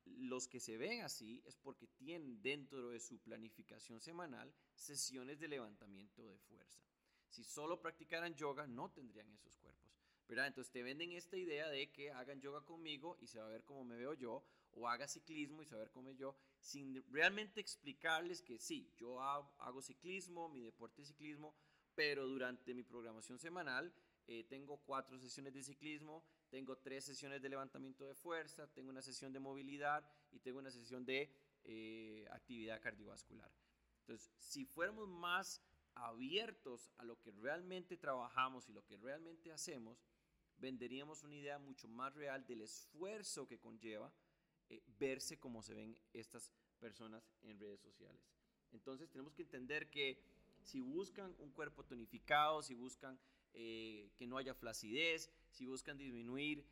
los 0.04 0.48
que 0.48 0.60
se 0.60 0.76
ven 0.76 1.02
así 1.02 1.42
es 1.46 1.56
porque 1.56 1.86
tienen 1.86 2.40
dentro 2.42 2.90
de 2.90 3.00
su 3.00 3.18
planificación 3.20 4.00
semanal 4.00 4.52
sesiones 4.74 5.38
de 5.38 5.48
levantamiento 5.48 6.26
de 6.26 6.38
fuerza. 6.38 6.82
Si 7.28 7.44
solo 7.44 7.80
practicaran 7.80 8.34
yoga, 8.34 8.66
no 8.66 8.90
tendrían 8.90 9.30
esos 9.32 9.56
cuerpos. 9.56 9.87
¿Verdad? 10.28 10.46
Entonces 10.46 10.70
te 10.70 10.82
venden 10.82 11.12
esta 11.12 11.36
idea 11.36 11.68
de 11.68 11.90
que 11.90 12.10
hagan 12.12 12.40
yoga 12.40 12.60
conmigo 12.64 13.16
y 13.20 13.26
se 13.26 13.38
va 13.38 13.46
a 13.46 13.50
ver 13.50 13.64
cómo 13.64 13.84
me 13.84 13.96
veo 13.96 14.14
yo, 14.14 14.44
o 14.72 14.88
haga 14.88 15.08
ciclismo 15.08 15.62
y 15.62 15.66
se 15.66 15.74
va 15.74 15.80
a 15.80 15.84
ver 15.84 15.90
cómo 15.90 16.12
yo, 16.12 16.36
sin 16.60 17.02
realmente 17.10 17.60
explicarles 17.60 18.42
que 18.42 18.58
sí, 18.58 18.92
yo 18.96 19.20
hago 19.20 19.82
ciclismo, 19.82 20.48
mi 20.48 20.60
deporte 20.60 21.02
es 21.02 21.08
ciclismo, 21.08 21.54
pero 21.94 22.26
durante 22.26 22.74
mi 22.74 22.82
programación 22.82 23.38
semanal 23.38 23.92
eh, 24.26 24.44
tengo 24.44 24.76
cuatro 24.84 25.18
sesiones 25.18 25.54
de 25.54 25.62
ciclismo, 25.62 26.22
tengo 26.50 26.76
tres 26.76 27.04
sesiones 27.06 27.40
de 27.40 27.48
levantamiento 27.48 28.04
de 28.04 28.14
fuerza, 28.14 28.66
tengo 28.68 28.90
una 28.90 29.02
sesión 29.02 29.32
de 29.32 29.40
movilidad 29.40 30.04
y 30.30 30.40
tengo 30.40 30.58
una 30.58 30.70
sesión 30.70 31.04
de 31.06 31.32
eh, 31.64 32.26
actividad 32.30 32.80
cardiovascular. 32.80 33.50
Entonces, 34.00 34.30
si 34.38 34.66
fuéramos 34.66 35.08
más 35.08 35.62
abiertos 35.94 36.90
a 36.98 37.04
lo 37.04 37.18
que 37.20 37.30
realmente 37.32 37.96
trabajamos 37.96 38.68
y 38.68 38.72
lo 38.72 38.84
que 38.84 38.96
realmente 38.96 39.50
hacemos, 39.50 39.98
venderíamos 40.58 41.22
una 41.22 41.36
idea 41.36 41.58
mucho 41.58 41.88
más 41.88 42.14
real 42.14 42.46
del 42.46 42.62
esfuerzo 42.62 43.46
que 43.46 43.58
conlleva 43.58 44.12
eh, 44.68 44.82
verse 44.98 45.38
como 45.38 45.62
se 45.62 45.74
ven 45.74 45.98
estas 46.12 46.52
personas 46.78 47.22
en 47.42 47.58
redes 47.58 47.80
sociales. 47.80 48.20
Entonces 48.72 49.08
tenemos 49.10 49.34
que 49.34 49.42
entender 49.42 49.90
que 49.90 50.20
si 50.62 50.80
buscan 50.80 51.34
un 51.38 51.50
cuerpo 51.52 51.84
tonificado, 51.84 52.62
si 52.62 52.74
buscan 52.74 53.18
eh, 53.54 54.10
que 54.16 54.26
no 54.26 54.36
haya 54.36 54.54
flacidez, 54.54 55.30
si 55.50 55.66
buscan 55.66 55.96
disminuir 55.96 56.64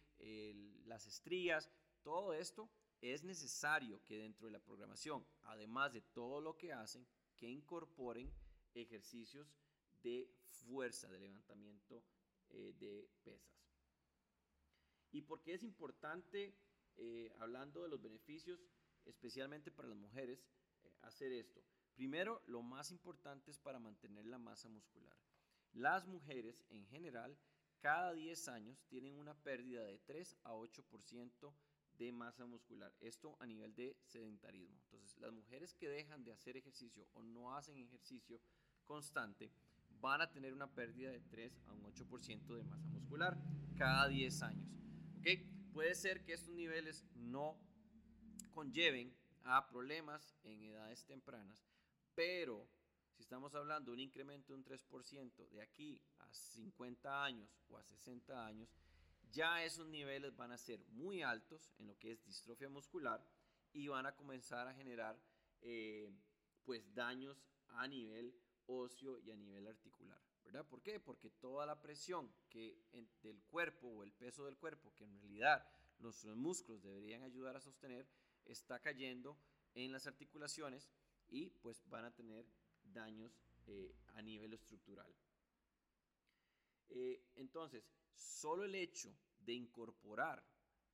las 0.87 1.07
estrías, 1.07 1.69
todo 2.03 2.33
esto 2.33 2.71
es 3.01 3.23
necesario 3.23 4.03
que 4.05 4.19
dentro 4.19 4.47
de 4.47 4.53
la 4.53 4.61
programación, 4.61 5.27
además 5.43 5.93
de 5.93 6.01
todo 6.01 6.41
lo 6.41 6.57
que 6.57 6.73
hacen, 6.73 7.07
que 7.37 7.49
incorporen 7.49 8.33
ejercicios 8.75 9.55
de 10.03 10.31
fuerza, 10.45 11.09
de 11.09 11.21
levantamiento 11.21 12.03
eh, 12.51 12.75
de 12.79 13.09
pesas. 13.23 13.66
¿Y 15.13 15.23
por 15.23 15.43
qué 15.43 15.55
es 15.55 15.63
importante, 15.63 16.55
eh, 16.97 17.33
hablando 17.39 17.83
de 17.83 17.89
los 17.89 18.01
beneficios, 18.01 18.61
especialmente 19.05 19.71
para 19.71 19.89
las 19.89 19.99
mujeres, 19.99 20.47
hacer 21.03 21.33
esto? 21.33 21.63
Primero, 21.95 22.43
lo 22.47 22.63
más 22.63 22.91
importante 22.91 23.51
es 23.51 23.59
para 23.59 23.79
mantener 23.79 24.27
la 24.27 24.39
masa 24.39 24.69
muscular. 24.69 25.17
Las 25.73 26.07
mujeres 26.07 26.65
en 26.69 26.87
general 26.87 27.39
cada 27.81 28.13
10 28.13 28.49
años 28.49 28.83
tienen 28.89 29.15
una 29.15 29.35
pérdida 29.35 29.85
de 29.85 29.99
3 29.99 30.37
a 30.45 30.55
8% 30.55 31.55
de 31.99 32.13
masa 32.13 32.45
muscular. 32.45 32.93
Esto 33.01 33.37
a 33.41 33.47
nivel 33.47 33.75
de 33.75 33.97
sedentarismo. 34.05 34.77
Entonces, 34.83 35.17
las 35.19 35.33
mujeres 35.33 35.75
que 35.75 35.89
dejan 35.89 36.25
de 36.25 36.33
hacer 36.33 36.57
ejercicio 36.57 37.07
o 37.15 37.23
no 37.23 37.55
hacen 37.55 37.79
ejercicio 37.79 38.41
constante 38.85 39.51
van 40.01 40.21
a 40.21 40.31
tener 40.31 40.53
una 40.53 40.67
pérdida 40.67 41.11
de 41.11 41.21
3 41.21 41.63
a 41.67 41.73
un 41.73 41.85
8% 41.85 42.55
de 42.57 42.65
masa 42.65 42.87
muscular 42.89 43.39
cada 43.77 44.09
10 44.09 44.43
años. 44.43 44.69
Puede 45.77 45.95
ser 45.95 46.25
que 46.25 46.33
estos 46.33 46.55
niveles 46.55 47.05
no 47.17 47.61
conlleven 48.53 49.15
a 49.45 49.69
problemas 49.69 50.35
en 50.43 50.63
edades 50.63 51.05
tempranas, 51.05 51.67
pero 52.15 52.67
si 53.13 53.23
estamos 53.23 53.55
hablando 53.55 53.91
de 53.91 53.97
un 53.97 54.01
incremento 54.01 54.55
de 54.55 54.59
un 54.61 54.65
3% 54.65 55.51
de 55.51 55.61
aquí 55.61 56.01
a 56.21 56.33
50 56.33 57.25
años 57.25 57.61
o 57.69 57.77
a 57.77 57.83
60 57.83 58.47
años, 58.47 58.75
ya 59.31 59.63
esos 59.65 59.87
niveles 59.89 60.35
van 60.35 60.53
a 60.53 60.57
ser 60.57 60.83
muy 60.89 61.23
altos 61.23 61.75
en 61.79 61.89
lo 61.89 61.99
que 61.99 62.13
es 62.13 62.25
distrofia 62.25 62.71
muscular 62.71 63.23
y 63.75 63.89
van 63.89 64.07
a 64.07 64.15
comenzar 64.15 64.69
a 64.69 64.75
generar 64.75 65.21
eh, 65.61 66.11
pues 66.65 66.95
daños 66.95 67.45
a 67.69 67.87
nivel 67.87 68.35
óseo 68.65 69.19
y 69.19 69.31
a 69.31 69.37
nivel 69.37 69.67
articular. 69.67 70.16
¿Verdad? 70.47 70.67
¿Por 70.67 70.83
qué? 70.83 71.01
Porque 71.01 71.31
toda 71.31 71.67
la 71.67 71.81
presión 71.83 72.33
que 72.49 72.79
del 73.23 73.43
cuerpo 73.45 73.89
o 73.89 74.03
el 74.05 74.13
peso 74.13 74.45
del 74.45 74.57
cuerpo, 74.57 74.95
que 74.95 75.05
en 75.05 75.19
realidad 75.21 75.69
nuestros 75.99 76.37
músculos 76.37 76.83
deberían 76.83 77.23
ayudar 77.23 77.57
a 77.57 77.61
sostener, 77.61 78.09
está 78.45 78.81
cayendo 78.81 79.39
en 79.75 79.93
las 79.93 80.07
articulaciones 80.07 80.89
y 81.29 81.51
pues 81.51 81.83
van 81.89 82.05
a 82.05 82.15
tener 82.15 82.47
daños 82.83 83.43
eh, 83.67 83.95
a 84.15 84.23
nivel 84.23 84.53
estructural. 84.55 85.13
Eh, 86.89 87.21
entonces, 87.35 87.91
solo 88.15 88.65
el 88.65 88.75
hecho 88.77 89.13
de 89.41 89.53
incorporar 89.53 90.45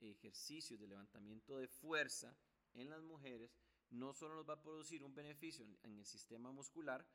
ejercicios 0.01 0.81
de 0.81 0.89
levantamiento 0.89 1.59
de 1.59 1.69
fuerza 1.69 2.35
en 2.73 2.89
las 2.89 3.03
mujeres 3.03 3.55
no 3.91 4.15
solo 4.15 4.37
nos 4.37 4.49
va 4.49 4.55
a 4.55 4.63
producir 4.63 5.03
un 5.05 5.15
beneficio 5.15 5.67
en, 5.83 5.99
el 5.99 6.07
sistema 6.07 6.51
muscular, 6.51 7.07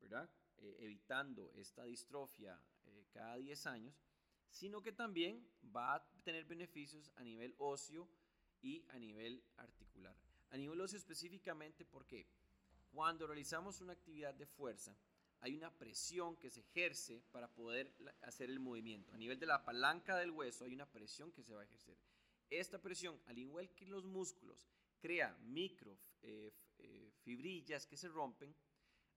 ¿verdad? 0.00 0.28
Eh, 0.58 0.76
evitando 0.80 1.52
esta 1.56 1.84
distrofia 1.84 2.58
cada 3.12 3.36
10 3.36 3.66
años, 3.66 3.94
sino 4.48 4.82
que 4.82 4.92
también 4.92 5.46
va 5.74 5.94
a 5.94 6.08
tener 6.24 6.44
beneficios 6.44 7.10
a 7.16 7.22
nivel 7.22 7.54
óseo 7.58 8.08
y 8.60 8.84
a 8.88 8.98
nivel 8.98 9.42
articular. 9.56 10.16
A 10.50 10.56
nivel 10.56 10.80
óseo 10.80 10.98
específicamente, 10.98 11.84
¿por 11.84 12.06
qué? 12.06 12.26
Cuando 12.92 13.26
realizamos 13.26 13.80
una 13.80 13.92
actividad 13.92 14.34
de 14.34 14.46
fuerza, 14.46 14.96
hay 15.40 15.56
una 15.56 15.70
presión 15.70 16.36
que 16.36 16.50
se 16.50 16.60
ejerce 16.60 17.22
para 17.30 17.48
poder 17.48 17.92
hacer 18.22 18.48
el 18.48 18.60
movimiento. 18.60 19.12
A 19.12 19.18
nivel 19.18 19.38
de 19.38 19.46
la 19.46 19.64
palanca 19.64 20.16
del 20.16 20.30
hueso 20.30 20.64
hay 20.64 20.74
una 20.74 20.86
presión 20.86 21.32
que 21.32 21.42
se 21.42 21.52
va 21.52 21.60
a 21.60 21.64
ejercer. 21.64 21.98
Esta 22.48 22.80
presión, 22.80 23.20
al 23.26 23.38
igual 23.38 23.68
que 23.74 23.86
los 23.86 24.04
músculos, 24.04 24.66
crea 25.00 25.36
micro 25.42 25.98
eh, 26.22 26.52
eh, 26.78 27.12
fibrillas 27.22 27.86
que 27.86 27.96
se 27.96 28.08
rompen. 28.08 28.54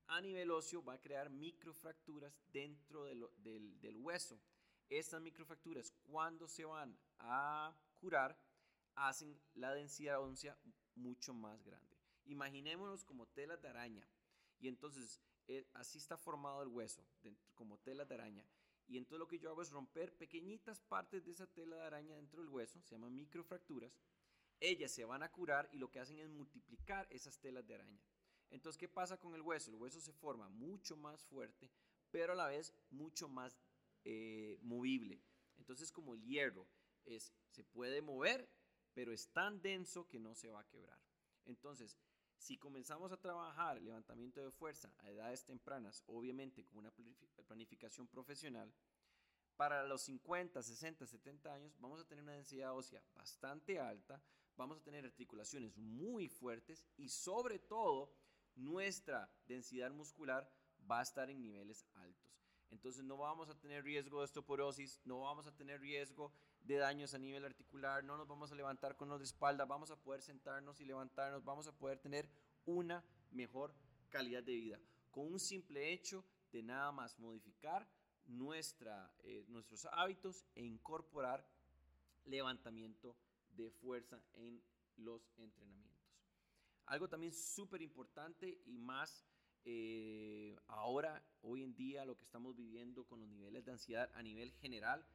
A 0.07 0.21
nivel 0.21 0.51
óseo 0.51 0.83
va 0.83 0.93
a 0.93 1.01
crear 1.01 1.29
microfracturas 1.29 2.33
dentro 2.53 3.03
del, 3.03 3.97
hueso. 3.97 4.39
Estas 4.89 5.21
microfracturas, 5.21 5.91
cuando 6.03 6.47
se 6.47 6.63
van 6.63 6.97
a 7.19 7.75
curar, 7.99 8.39
hacen 8.95 9.37
la 9.53 9.73
densidad 9.73 10.21
ósea 10.21 10.57
mucho 10.95 11.33
más 11.33 11.61
grande. 11.63 11.97
Imaginémonos 12.25 13.03
como 13.03 13.27
telas 13.27 13.61
de 13.61 13.67
araña. 13.67 14.07
Y 14.59 14.69
entonces 14.69 15.21
eh, 15.47 15.67
así 15.73 15.97
está 15.97 16.17
formado 16.17 16.61
el 16.63 16.69
hueso, 16.69 17.05
como 17.53 17.77
telas 17.79 18.07
de 18.07 18.15
araña. 18.15 18.45
Y 18.87 18.97
entonces 18.97 19.19
lo 19.19 19.27
que 19.27 19.39
yo 19.39 19.49
hago 19.49 19.61
es 19.61 19.71
romper 19.71 20.15
pequeñitas 20.15 20.79
partes 20.79 21.25
de 21.25 21.31
esa 21.31 21.47
tela 21.47 21.75
de 21.75 21.83
araña 21.83 22.15
dentro 22.15 22.41
del 22.41 22.49
hueso, 22.49 22.81
se 22.81 22.95
llaman 22.95 23.13
microfracturas. 23.13 23.91
Ellas 24.61 24.91
se 24.91 25.03
van 25.03 25.21
a 25.21 25.31
curar 25.31 25.69
y 25.73 25.77
lo 25.77 25.91
que 25.91 25.99
hacen 25.99 26.17
es 26.19 26.29
multiplicar 26.29 27.07
esas 27.11 27.37
telas 27.39 27.67
de 27.67 27.75
araña. 27.75 28.01
Entonces, 28.49 28.77
¿qué 28.77 28.87
pasa 28.87 29.17
con 29.17 29.35
el 29.35 29.41
hueso? 29.41 29.71
El 29.71 29.77
hueso 29.77 29.99
se 29.99 30.13
forma 30.13 30.49
mucho 30.49 30.95
más 30.95 31.23
fuerte, 31.25 31.69
pero 32.11 32.33
a 32.33 32.35
la 32.35 32.47
vez 32.47 32.73
mucho 32.89 33.27
más 33.27 33.59
eh, 34.03 34.57
movible. 34.61 35.21
Entonces, 35.57 35.91
como 35.91 36.13
el 36.13 36.23
hierro 36.23 36.67
es, 37.05 37.33
se 37.49 37.63
puede 37.63 38.01
mover, 38.01 38.49
pero 38.93 39.11
es 39.11 39.27
tan 39.29 39.61
denso 39.61 40.07
que 40.07 40.19
no 40.19 40.33
se 40.33 40.49
va 40.49 40.61
a 40.61 40.67
quebrar. 40.67 40.99
Entonces, 41.45 41.97
si 42.37 42.57
comenzamos 42.57 43.11
a 43.11 43.19
trabajar 43.19 43.81
levantamiento 43.81 44.41
de 44.41 44.51
fuerza 44.51 44.93
a 44.99 45.09
edades 45.09 45.43
tempranas, 45.43 46.03
obviamente 46.05 46.65
con 46.65 46.79
una 46.79 46.93
planificación 47.47 48.07
profesional, 48.07 48.73
para 49.55 49.83
los 49.87 50.03
50, 50.03 50.61
60, 50.61 51.07
70 51.07 51.51
años 51.53 51.75
vamos 51.79 51.99
a 51.99 52.05
tener 52.05 52.23
una 52.23 52.33
densidad 52.33 52.75
ósea 52.75 53.03
bastante 53.15 53.79
alta, 53.79 54.21
vamos 54.55 54.77
a 54.77 54.83
tener 54.83 55.03
articulaciones 55.03 55.75
muy 55.77 56.27
fuertes 56.27 56.85
y 56.95 57.09
sobre 57.09 57.57
todo 57.57 58.13
nuestra 58.57 59.29
densidad 59.47 59.91
muscular 59.91 60.49
va 60.89 60.99
a 60.99 61.03
estar 61.03 61.29
en 61.29 61.41
niveles 61.41 61.85
altos. 61.93 62.27
Entonces 62.69 63.03
no 63.03 63.17
vamos 63.17 63.49
a 63.49 63.57
tener 63.57 63.83
riesgo 63.83 64.17
de 64.17 64.25
osteoporosis, 64.25 64.99
no 65.05 65.21
vamos 65.21 65.47
a 65.47 65.55
tener 65.55 65.79
riesgo 65.79 66.33
de 66.61 66.75
daños 66.75 67.13
a 67.13 67.17
nivel 67.17 67.45
articular, 67.45 68.03
no 68.03 68.17
nos 68.17 68.27
vamos 68.27 68.51
a 68.51 68.55
levantar 68.55 68.97
con 68.97 69.07
los 69.07 69.19
de 69.19 69.25
espalda, 69.25 69.65
vamos 69.65 69.89
a 69.89 69.95
poder 69.95 70.21
sentarnos 70.21 70.81
y 70.81 70.85
levantarnos, 70.85 71.43
vamos 71.45 71.67
a 71.67 71.71
poder 71.71 71.99
tener 71.99 72.29
una 72.65 73.03
mejor 73.31 73.73
calidad 74.09 74.43
de 74.43 74.55
vida. 74.55 74.79
Con 75.11 75.31
un 75.31 75.39
simple 75.39 75.93
hecho 75.93 76.25
de 76.51 76.61
nada 76.61 76.91
más 76.91 77.17
modificar 77.19 77.87
eh, 79.23 79.45
nuestros 79.47 79.85
hábitos 79.93 80.45
e 80.55 80.63
incorporar 80.63 81.45
levantamiento 82.25 83.15
de 83.55 83.71
fuerza 83.71 84.21
en 84.33 84.61
los 84.97 85.31
entrenamientos. 85.37 86.06
Algo 86.87 87.09
también 87.09 87.33
súper 87.33 87.81
importante 87.81 88.61
y 88.65 88.77
más 88.77 89.25
eh, 89.65 90.57
ahora, 90.67 91.21
hoy 91.41 91.61
en 91.61 91.75
día, 91.75 92.05
lo 92.05 92.15
que 92.17 92.23
estamos 92.23 92.55
viviendo 92.55 93.05
con 93.05 93.19
los 93.19 93.27
niveles 93.27 93.65
de 93.65 93.73
ansiedad 93.73 94.09
a 94.13 94.23
nivel 94.23 94.53
general, 94.53 95.05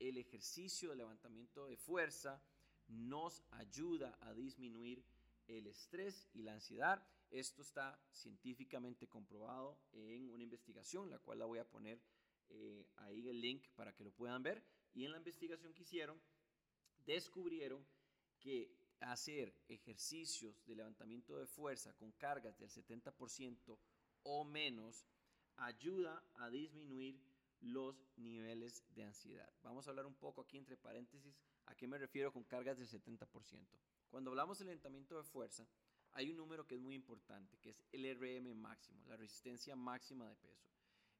el 0.00 0.18
ejercicio 0.18 0.90
de 0.90 0.96
levantamiento 0.96 1.66
de 1.66 1.76
fuerza 1.76 2.42
nos 2.88 3.44
ayuda 3.52 4.18
a 4.22 4.34
disminuir 4.34 5.04
el 5.46 5.68
estrés 5.68 6.28
y 6.34 6.42
la 6.42 6.54
ansiedad. 6.54 7.06
Esto 7.30 7.62
está 7.62 7.96
científicamente 8.10 9.06
comprobado 9.06 9.78
en 9.92 10.28
una 10.30 10.42
investigación, 10.42 11.08
la 11.08 11.20
cual 11.20 11.38
la 11.38 11.44
voy 11.44 11.60
a 11.60 11.68
poner 11.68 12.00
eh, 12.48 12.88
ahí 12.96 13.28
el 13.28 13.40
link 13.40 13.68
para 13.76 13.94
que 13.94 14.02
lo 14.02 14.10
puedan 14.10 14.42
ver. 14.42 14.64
Y 14.94 15.04
en 15.04 15.12
la 15.12 15.18
investigación 15.18 15.72
que 15.72 15.82
hicieron, 15.82 16.20
descubrieron 17.04 17.86
que 18.40 18.75
hacer 19.00 19.54
ejercicios 19.68 20.64
de 20.66 20.76
levantamiento 20.76 21.36
de 21.36 21.46
fuerza 21.46 21.92
con 21.94 22.12
cargas 22.12 22.58
del 22.58 22.70
70% 22.70 23.78
o 24.22 24.44
menos 24.44 25.06
ayuda 25.56 26.22
a 26.36 26.50
disminuir 26.50 27.20
los 27.60 28.06
niveles 28.16 28.84
de 28.94 29.04
ansiedad. 29.04 29.50
Vamos 29.62 29.86
a 29.86 29.90
hablar 29.90 30.06
un 30.06 30.14
poco 30.14 30.42
aquí 30.42 30.58
entre 30.58 30.76
paréntesis 30.76 31.38
a 31.66 31.74
qué 31.74 31.86
me 31.86 31.98
refiero 31.98 32.32
con 32.32 32.44
cargas 32.44 32.78
del 32.78 32.88
70%. 32.88 33.28
Cuando 34.10 34.30
hablamos 34.30 34.58
de 34.58 34.66
levantamiento 34.66 35.16
de 35.16 35.24
fuerza, 35.24 35.66
hay 36.12 36.30
un 36.30 36.36
número 36.36 36.66
que 36.66 36.76
es 36.76 36.80
muy 36.80 36.94
importante, 36.94 37.58
que 37.58 37.70
es 37.70 37.82
el 37.92 38.04
RM 38.18 38.54
máximo, 38.54 39.04
la 39.06 39.16
resistencia 39.16 39.76
máxima 39.76 40.28
de 40.28 40.36
peso. 40.36 40.66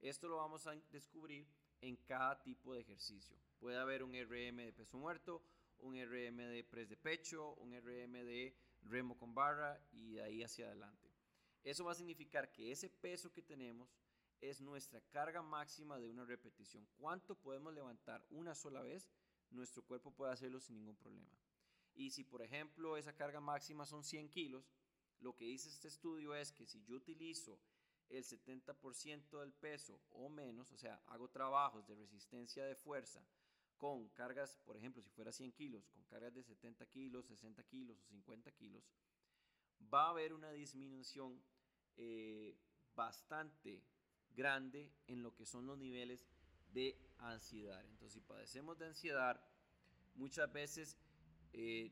Esto 0.01 0.29
lo 0.29 0.37
vamos 0.37 0.67
a 0.67 0.75
descubrir 0.91 1.47
en 1.81 1.97
cada 1.97 2.41
tipo 2.43 2.75
de 2.75 2.81
ejercicio. 2.81 3.37
Puede 3.59 3.79
haber 3.79 4.03
un 4.03 4.13
RM 4.13 4.57
de 4.57 4.73
peso 4.73 4.99
muerto, 4.99 5.43
un 5.81 5.95
RM 5.95 6.37
de 6.37 6.65
press 6.65 6.89
de 6.89 6.97
pecho, 6.97 7.55
un 7.55 7.73
RM 7.73 8.13
de 8.25 8.57
remo 8.83 9.17
con 9.17 9.35
barra 9.35 9.81
y 9.93 10.13
de 10.13 10.23
ahí 10.23 10.43
hacia 10.43 10.67
adelante. 10.67 11.11
Eso 11.63 11.85
va 11.85 11.93
a 11.93 11.97
significar 11.97 12.53
que 12.53 12.71
ese 12.71 12.89
peso 12.89 13.33
que 13.33 13.43
tenemos 13.43 13.89
es 14.41 14.61
nuestra 14.61 15.01
carga 15.01 15.43
máxima 15.43 15.99
de 15.99 16.09
una 16.09 16.25
repetición. 16.25 16.87
¿Cuánto 16.97 17.35
podemos 17.35 17.73
levantar 17.75 18.25
una 18.31 18.55
sola 18.55 18.83
vez? 18.83 19.09
Nuestro 19.51 19.83
cuerpo 19.83 20.13
puede 20.13 20.33
hacerlo 20.33 20.61
sin 20.61 20.77
ningún 20.77 20.97
problema. 20.97 21.37
Y 21.95 22.11
si, 22.11 22.25
por 22.25 22.43
ejemplo, 22.43 22.97
esa 22.97 23.15
carga 23.15 23.41
máxima 23.41 23.87
son 23.87 24.05
100 24.05 24.29
kilos, 24.29 24.71
lo 25.21 25.35
que 25.35 25.47
dice 25.47 25.69
este 25.69 25.89
estudio 25.89 26.35
es 26.35 26.53
que 26.53 26.67
si 26.67 26.85
yo 26.85 26.97
utilizo 26.97 27.59
el 28.09 28.25
70% 28.25 29.41
del 29.41 29.53
peso 29.53 30.01
o 30.11 30.29
menos, 30.29 30.71
o 30.71 30.77
sea, 30.77 31.03
hago 31.07 31.29
trabajos 31.29 31.87
de 31.87 31.95
resistencia 31.95 32.65
de 32.65 32.77
fuerza 32.77 33.27
con 33.77 34.09
cargas, 34.11 34.59
por 34.65 34.77
ejemplo, 34.77 35.03
si 35.03 35.11
fuera 35.11 35.33
100 35.33 35.53
kilos, 35.53 35.89
con 35.89 36.05
cargas 36.05 36.35
de 36.35 36.43
70 36.43 36.87
kilos, 36.87 37.27
60 37.27 37.63
kilos 37.65 37.99
o 38.01 38.05
50 38.07 38.51
kilos, 38.53 38.85
va 39.93 40.07
a 40.07 40.11
haber 40.11 40.33
una 40.33 40.51
disminución 40.53 41.43
eh, 41.97 42.57
bastante 42.95 43.83
grande 44.35 44.93
en 45.07 45.23
lo 45.23 45.35
que 45.35 45.47
son 45.47 45.67
los 45.67 45.79
niveles 45.79 46.27
de 46.73 46.99
ansiedad. 47.19 47.85
Entonces, 47.87 48.15
si 48.15 48.21
padecemos 48.21 48.79
de 48.79 48.87
ansiedad, 48.87 49.41
muchas 50.15 50.53
veces 50.53 50.99
eh, 51.53 51.91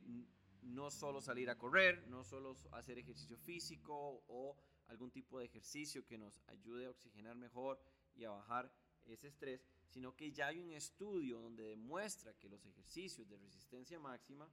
no 0.62 0.90
solo 0.90 1.20
salir 1.20 1.50
a 1.50 1.58
correr, 1.58 2.06
no 2.08 2.24
solo 2.24 2.56
hacer 2.72 2.98
ejercicio 2.98 3.36
físico 3.38 4.24
o 4.28 4.56
algún 4.88 5.10
tipo 5.10 5.38
de 5.38 5.46
ejercicio 5.46 6.04
que 6.04 6.18
nos 6.18 6.40
ayude 6.46 6.86
a 6.86 6.90
oxigenar 6.90 7.36
mejor 7.36 7.80
y 8.14 8.24
a 8.24 8.30
bajar 8.30 8.72
ese 9.06 9.28
estrés, 9.28 9.66
sino 9.88 10.16
que 10.16 10.32
ya 10.32 10.48
hay 10.48 10.58
un 10.58 10.72
estudio 10.72 11.40
donde 11.40 11.64
demuestra 11.64 12.34
que 12.34 12.48
los 12.48 12.64
ejercicios 12.66 13.28
de 13.28 13.38
resistencia 13.38 13.98
máxima 13.98 14.50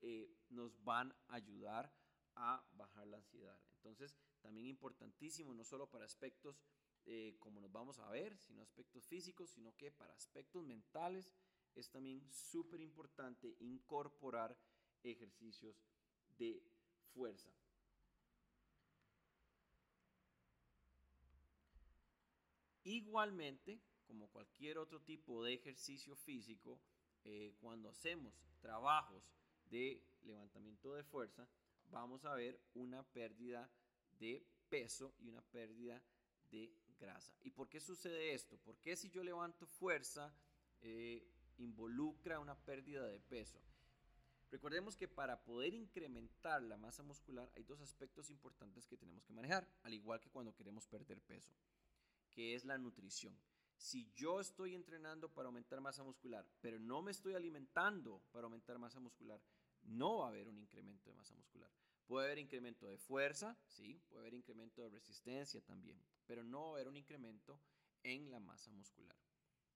eh, 0.00 0.32
nos 0.48 0.82
van 0.82 1.14
a 1.28 1.34
ayudar 1.34 1.92
a 2.34 2.64
bajar 2.72 3.06
la 3.06 3.18
ansiedad. 3.18 3.58
Entonces, 3.76 4.16
también 4.40 4.66
importantísimo, 4.66 5.54
no 5.54 5.64
solo 5.64 5.88
para 5.88 6.04
aspectos 6.04 6.62
eh, 7.06 7.36
como 7.38 7.60
nos 7.60 7.72
vamos 7.72 7.98
a 7.98 8.10
ver, 8.10 8.36
sino 8.38 8.62
aspectos 8.62 9.06
físicos, 9.06 9.50
sino 9.50 9.74
que 9.76 9.90
para 9.90 10.14
aspectos 10.14 10.64
mentales 10.64 11.32
es 11.74 11.90
también 11.90 12.22
súper 12.30 12.80
importante 12.80 13.56
incorporar 13.60 14.56
ejercicios 15.02 15.82
de 16.36 16.62
fuerza. 17.14 17.50
Igualmente, 22.84 23.80
como 24.10 24.26
cualquier 24.26 24.76
otro 24.78 25.00
tipo 25.00 25.44
de 25.44 25.54
ejercicio 25.54 26.16
físico, 26.16 26.80
eh, 27.22 27.54
cuando 27.60 27.88
hacemos 27.88 28.34
trabajos 28.58 29.22
de 29.66 30.04
levantamiento 30.22 30.94
de 30.94 31.04
fuerza, 31.04 31.48
vamos 31.90 32.24
a 32.24 32.34
ver 32.34 32.60
una 32.74 33.04
pérdida 33.04 33.70
de 34.18 34.44
peso 34.68 35.14
y 35.20 35.28
una 35.28 35.42
pérdida 35.42 36.02
de 36.50 36.74
grasa. 36.98 37.32
¿Y 37.44 37.50
por 37.50 37.68
qué 37.68 37.78
sucede 37.80 38.34
esto? 38.34 38.58
Porque 38.64 38.96
si 38.96 39.08
yo 39.10 39.22
levanto 39.22 39.64
fuerza, 39.64 40.34
eh, 40.80 41.24
involucra 41.58 42.40
una 42.40 42.58
pérdida 42.58 43.06
de 43.06 43.20
peso. 43.20 43.60
Recordemos 44.50 44.96
que 44.96 45.06
para 45.06 45.44
poder 45.44 45.72
incrementar 45.72 46.62
la 46.62 46.76
masa 46.76 47.04
muscular 47.04 47.48
hay 47.54 47.62
dos 47.62 47.80
aspectos 47.80 48.28
importantes 48.28 48.88
que 48.88 48.96
tenemos 48.96 49.24
que 49.24 49.32
manejar, 49.32 49.68
al 49.84 49.94
igual 49.94 50.18
que 50.18 50.30
cuando 50.30 50.52
queremos 50.52 50.88
perder 50.88 51.20
peso, 51.20 51.54
que 52.32 52.56
es 52.56 52.64
la 52.64 52.76
nutrición. 52.76 53.38
Si 53.80 54.12
yo 54.12 54.40
estoy 54.40 54.74
entrenando 54.74 55.32
para 55.32 55.46
aumentar 55.46 55.80
masa 55.80 56.04
muscular, 56.04 56.46
pero 56.60 56.78
no 56.78 57.00
me 57.00 57.12
estoy 57.12 57.32
alimentando 57.32 58.22
para 58.30 58.44
aumentar 58.44 58.78
masa 58.78 59.00
muscular, 59.00 59.40
no 59.84 60.18
va 60.18 60.26
a 60.26 60.28
haber 60.28 60.48
un 60.48 60.58
incremento 60.58 61.08
de 61.08 61.16
masa 61.16 61.34
muscular. 61.34 61.72
Puede 62.06 62.26
haber 62.26 62.40
incremento 62.40 62.86
de 62.86 62.98
fuerza, 62.98 63.56
sí, 63.64 63.98
puede 64.10 64.20
haber 64.20 64.34
incremento 64.34 64.82
de 64.82 64.90
resistencia 64.90 65.62
también, 65.62 65.98
pero 66.26 66.44
no 66.44 66.60
va 66.60 66.68
a 66.68 66.72
haber 66.72 66.88
un 66.88 66.98
incremento 66.98 67.58
en 68.02 68.30
la 68.30 68.38
masa 68.38 68.70
muscular. 68.70 69.16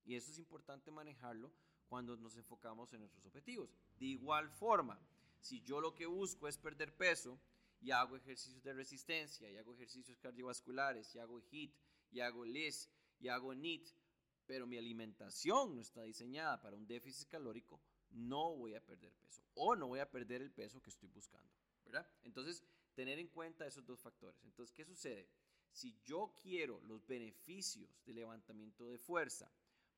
Y 0.04 0.16
eso 0.16 0.32
es 0.32 0.38
importante 0.38 0.90
manejarlo 0.90 1.50
cuando 1.88 2.14
nos 2.18 2.36
enfocamos 2.36 2.92
en 2.92 3.00
nuestros 3.00 3.24
objetivos. 3.24 3.74
De 3.98 4.04
igual 4.04 4.50
forma, 4.50 5.00
si 5.40 5.62
yo 5.62 5.80
lo 5.80 5.94
que 5.94 6.04
busco 6.04 6.46
es 6.46 6.58
perder 6.58 6.94
peso 6.94 7.40
y 7.80 7.90
hago 7.90 8.16
ejercicios 8.16 8.62
de 8.62 8.74
resistencia, 8.74 9.50
y 9.50 9.56
hago 9.56 9.72
ejercicios 9.72 10.18
cardiovasculares, 10.18 11.14
y 11.14 11.20
hago 11.20 11.40
HIIT, 11.40 11.74
y 12.10 12.20
hago 12.20 12.44
LIS, 12.44 12.90
y 13.20 13.28
hago 13.28 13.54
NIT, 13.54 13.88
pero 14.46 14.66
mi 14.66 14.76
alimentación 14.76 15.74
no 15.74 15.80
está 15.80 16.02
diseñada 16.02 16.60
para 16.60 16.76
un 16.76 16.86
déficit 16.86 17.28
calórico, 17.28 17.80
no 18.10 18.54
voy 18.54 18.74
a 18.74 18.84
perder 18.84 19.12
peso 19.14 19.42
o 19.54 19.74
no 19.74 19.88
voy 19.88 20.00
a 20.00 20.10
perder 20.10 20.42
el 20.42 20.50
peso 20.50 20.82
que 20.82 20.90
estoy 20.90 21.08
buscando, 21.08 21.50
¿verdad? 21.84 22.06
Entonces, 22.22 22.62
tener 22.94 23.18
en 23.18 23.28
cuenta 23.28 23.66
esos 23.66 23.84
dos 23.84 24.00
factores. 24.00 24.42
Entonces, 24.44 24.72
¿qué 24.74 24.84
sucede? 24.84 25.28
Si 25.72 25.98
yo 26.04 26.34
quiero 26.40 26.80
los 26.82 27.06
beneficios 27.06 28.00
de 28.04 28.14
levantamiento 28.14 28.86
de 28.86 28.98
fuerza, 28.98 29.50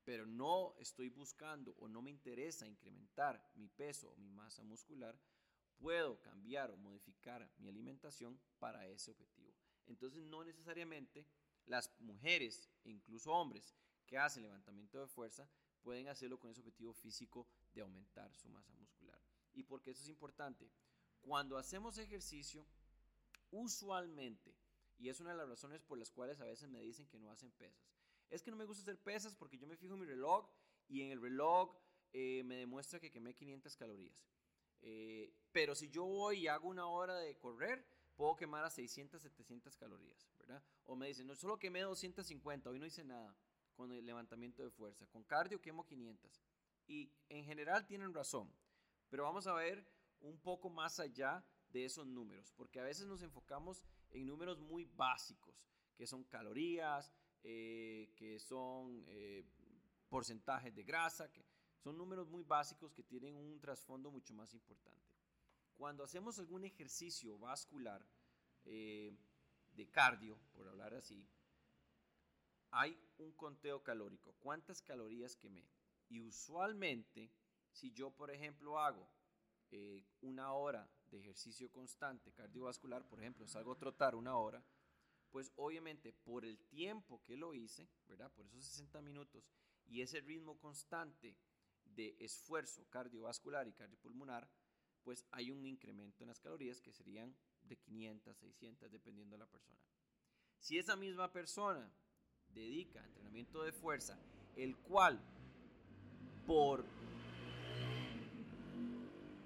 pero 0.05 0.24
no 0.24 0.74
estoy 0.79 1.11
buscando 1.11 1.74
o 1.79 1.88
no 1.88 2.00
me 2.00 2.11
interesa 2.11 2.66
incrementar 2.66 3.50
mi 3.57 3.68
peso 3.68 4.11
o 4.11 4.16
mi 4.16 4.31
masa 4.31 4.62
muscular, 4.62 5.18
puedo 5.79 6.20
cambiar 6.22 6.70
o 6.70 6.76
modificar 6.76 7.50
mi 7.59 7.68
alimentación 7.68 8.40
para 8.59 8.87
ese 8.87 9.11
objetivo. 9.11 9.52
Entonces, 9.87 10.22
no 10.22 10.44
necesariamente 10.44 11.26
las 11.66 11.92
mujeres 12.00 12.70
e 12.85 12.90
incluso 12.90 13.33
hombres 13.33 13.74
que 14.07 14.18
hacen 14.18 14.42
levantamiento 14.42 14.98
de 14.98 15.07
fuerza 15.07 15.48
pueden 15.83 16.09
hacerlo 16.09 16.38
con 16.38 16.50
ese 16.50 16.61
objetivo 16.61 16.92
físico 16.92 17.46
de 17.72 17.83
aumentar 17.83 18.35
su 18.35 18.48
masa 18.48 18.72
muscular. 18.74 19.20
¿Y 19.52 19.62
por 19.62 19.83
qué 19.83 19.90
eso 19.90 20.02
es 20.02 20.09
importante? 20.09 20.70
Cuando 21.20 21.57
hacemos 21.59 21.98
ejercicio, 21.98 22.66
usualmente, 23.50 24.55
y 24.98 25.09
es 25.09 25.20
una 25.20 25.31
de 25.31 25.37
las 25.37 25.48
razones 25.48 25.83
por 25.83 25.98
las 25.98 26.11
cuales 26.11 26.40
a 26.40 26.44
veces 26.44 26.68
me 26.68 26.81
dicen 26.81 27.07
que 27.07 27.18
no 27.18 27.31
hacen 27.31 27.50
pesas, 27.52 27.96
es 28.31 28.42
que 28.42 28.50
no 28.50 28.57
me 28.57 28.64
gusta 28.64 28.83
hacer 28.83 28.98
pesas 28.98 29.35
porque 29.35 29.59
yo 29.59 29.66
me 29.66 29.76
fijo 29.76 29.94
en 29.94 30.00
mi 30.00 30.07
reloj 30.07 30.48
y 30.88 31.02
en 31.02 31.11
el 31.11 31.20
reloj 31.20 31.76
eh, 32.12 32.42
me 32.44 32.57
demuestra 32.57 32.98
que 32.98 33.11
quemé 33.11 33.35
500 33.35 33.76
calorías. 33.76 34.26
Eh, 34.83 35.33
pero 35.52 35.74
si 35.74 35.88
yo 35.88 36.05
voy 36.05 36.40
y 36.40 36.48
hago 36.48 36.68
una 36.68 36.87
hora 36.87 37.16
de 37.16 37.37
correr, 37.38 37.87
puedo 38.16 38.35
quemar 38.37 38.64
a 38.64 38.70
600, 38.70 39.20
700 39.22 39.76
calorías, 39.76 40.29
¿verdad? 40.38 40.62
O 40.85 40.96
me 40.96 41.07
dicen, 41.09 41.26
no, 41.26 41.35
solo 41.35 41.59
quemé 41.59 41.83
250, 41.83 42.70
hoy 42.70 42.79
no 42.79 42.87
hice 42.87 43.05
nada 43.05 43.37
con 43.74 43.92
el 43.92 44.05
levantamiento 44.05 44.62
de 44.62 44.70
fuerza. 44.70 45.07
Con 45.07 45.22
cardio 45.22 45.61
quemo 45.61 45.85
500. 45.85 46.42
Y 46.88 47.12
en 47.29 47.44
general 47.44 47.87
tienen 47.87 48.14
razón, 48.14 48.50
pero 49.09 49.24
vamos 49.24 49.46
a 49.46 49.52
ver 49.55 49.87
un 50.20 50.38
poco 50.38 50.70
más 50.70 50.98
allá 50.98 51.44
de 51.68 51.85
esos 51.85 52.07
números, 52.07 52.52
porque 52.57 52.81
a 52.81 52.85
veces 52.85 53.07
nos 53.07 53.22
enfocamos 53.22 53.85
en 54.11 54.26
números 54.26 54.59
muy 54.61 54.85
básicos, 54.85 55.68
que 55.94 56.07
son 56.07 56.24
calorías, 56.24 57.12
eh, 57.42 58.12
que 58.16 58.38
son 58.38 59.05
eh, 59.09 59.44
porcentajes 60.09 60.74
de 60.74 60.85
grasa, 60.85 61.31
que 61.31 61.44
son 61.79 61.98
números 61.98 62.29
muy 62.29 62.44
básicos 62.44 62.92
que 62.92 63.02
tienen 63.02 63.35
un 63.37 63.61
trasfondo 63.61 64.11
mucho 64.11 64.33
más 64.33 64.55
importante. 64.55 65.06
Cuando 65.76 66.04
hacemos 66.04 66.38
algún 66.38 66.64
ejercicio 66.64 67.38
vascular 67.38 68.04
eh, 68.64 69.14
de 69.72 69.90
cardio, 69.90 70.38
por 70.54 70.68
hablar 70.68 70.94
así, 70.94 71.28
hay 72.70 72.98
un 73.18 73.32
conteo 73.32 73.82
calórico. 73.82 74.34
¿Cuántas 74.40 74.82
calorías 74.82 75.36
quemé? 75.36 75.68
Y 76.08 76.20
usualmente, 76.20 77.30
si 77.70 77.92
yo, 77.92 78.10
por 78.10 78.30
ejemplo, 78.30 78.78
hago 78.78 79.08
eh, 79.70 80.04
una 80.22 80.52
hora 80.52 80.88
de 81.10 81.18
ejercicio 81.18 81.70
constante 81.70 82.32
cardiovascular, 82.32 83.06
por 83.06 83.20
ejemplo, 83.20 83.46
salgo 83.46 83.72
a 83.72 83.78
trotar 83.78 84.14
una 84.14 84.36
hora, 84.36 84.64
pues 85.30 85.52
obviamente 85.56 86.12
por 86.12 86.44
el 86.44 86.58
tiempo 86.68 87.22
que 87.24 87.36
lo 87.36 87.52
hice, 87.52 87.88
¿verdad? 88.06 88.32
Por 88.32 88.46
esos 88.46 88.64
60 88.64 89.02
minutos 89.02 89.50
y 89.86 90.00
ese 90.00 90.20
ritmo 90.20 90.58
constante 90.58 91.36
de 91.84 92.16
esfuerzo 92.18 92.86
cardiovascular 92.88 93.68
y 93.68 93.72
cardiopulmonar, 93.72 94.48
pues 95.07 95.25
hay 95.31 95.53
un 95.53 95.64
incremento 95.64 96.25
en 96.25 96.29
las 96.29 96.40
calorías 96.40 96.81
que 96.81 96.92
serían 96.92 97.33
de 97.62 97.77
500, 97.77 98.37
600, 98.37 98.90
dependiendo 98.90 99.37
de 99.37 99.38
la 99.38 99.47
persona. 99.47 99.79
Si 100.59 100.79
esa 100.79 100.97
misma 100.97 101.31
persona 101.31 101.88
dedica 102.49 103.07
entrenamiento 103.07 103.62
de 103.62 103.71
fuerza, 103.71 104.19
el 104.57 104.77
cual 104.79 105.21
por, 106.45 106.85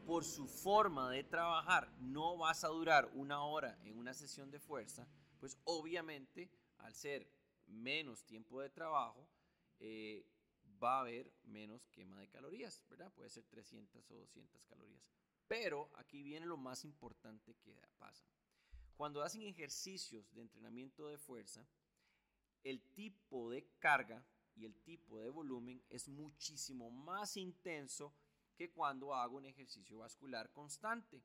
por 0.06 0.24
su 0.24 0.46
forma 0.46 1.10
de 1.10 1.24
trabajar 1.24 1.92
no 2.00 2.38
vas 2.38 2.64
a 2.64 2.68
durar 2.68 3.10
una 3.12 3.44
hora 3.44 3.78
en 3.84 3.98
una 3.98 4.14
sesión 4.14 4.50
de 4.50 4.60
fuerza, 4.60 5.06
pues 5.38 5.58
obviamente 5.64 6.50
al 6.78 6.94
ser 6.94 7.30
menos 7.66 8.24
tiempo 8.24 8.62
de 8.62 8.70
trabajo, 8.70 9.28
eh, 9.78 10.24
va 10.82 10.96
a 10.96 11.00
haber 11.00 11.30
menos 11.42 11.86
quema 11.88 12.18
de 12.18 12.30
calorías, 12.30 12.82
¿verdad? 12.88 13.12
Puede 13.12 13.28
ser 13.28 13.44
300 13.44 14.10
o 14.10 14.14
200 14.14 14.64
calorías. 14.64 15.12
Pero 15.50 15.90
aquí 15.96 16.22
viene 16.22 16.46
lo 16.46 16.56
más 16.56 16.84
importante 16.84 17.56
que 17.56 17.76
pasa. 17.98 18.24
Cuando 18.94 19.20
hacen 19.20 19.42
ejercicios 19.42 20.32
de 20.32 20.42
entrenamiento 20.42 21.08
de 21.08 21.18
fuerza, 21.18 21.66
el 22.62 22.80
tipo 22.92 23.50
de 23.50 23.66
carga 23.80 24.24
y 24.54 24.64
el 24.64 24.76
tipo 24.76 25.18
de 25.18 25.28
volumen 25.28 25.82
es 25.88 26.06
muchísimo 26.06 26.92
más 26.92 27.36
intenso 27.36 28.14
que 28.54 28.70
cuando 28.70 29.12
hago 29.12 29.38
un 29.38 29.46
ejercicio 29.46 29.98
vascular 29.98 30.52
constante. 30.52 31.20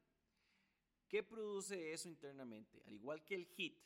¿Qué 1.08 1.22
produce 1.22 1.94
eso 1.94 2.10
internamente? 2.10 2.82
Al 2.88 2.94
igual 2.94 3.24
que 3.24 3.36
el 3.36 3.48
HIT, 3.56 3.78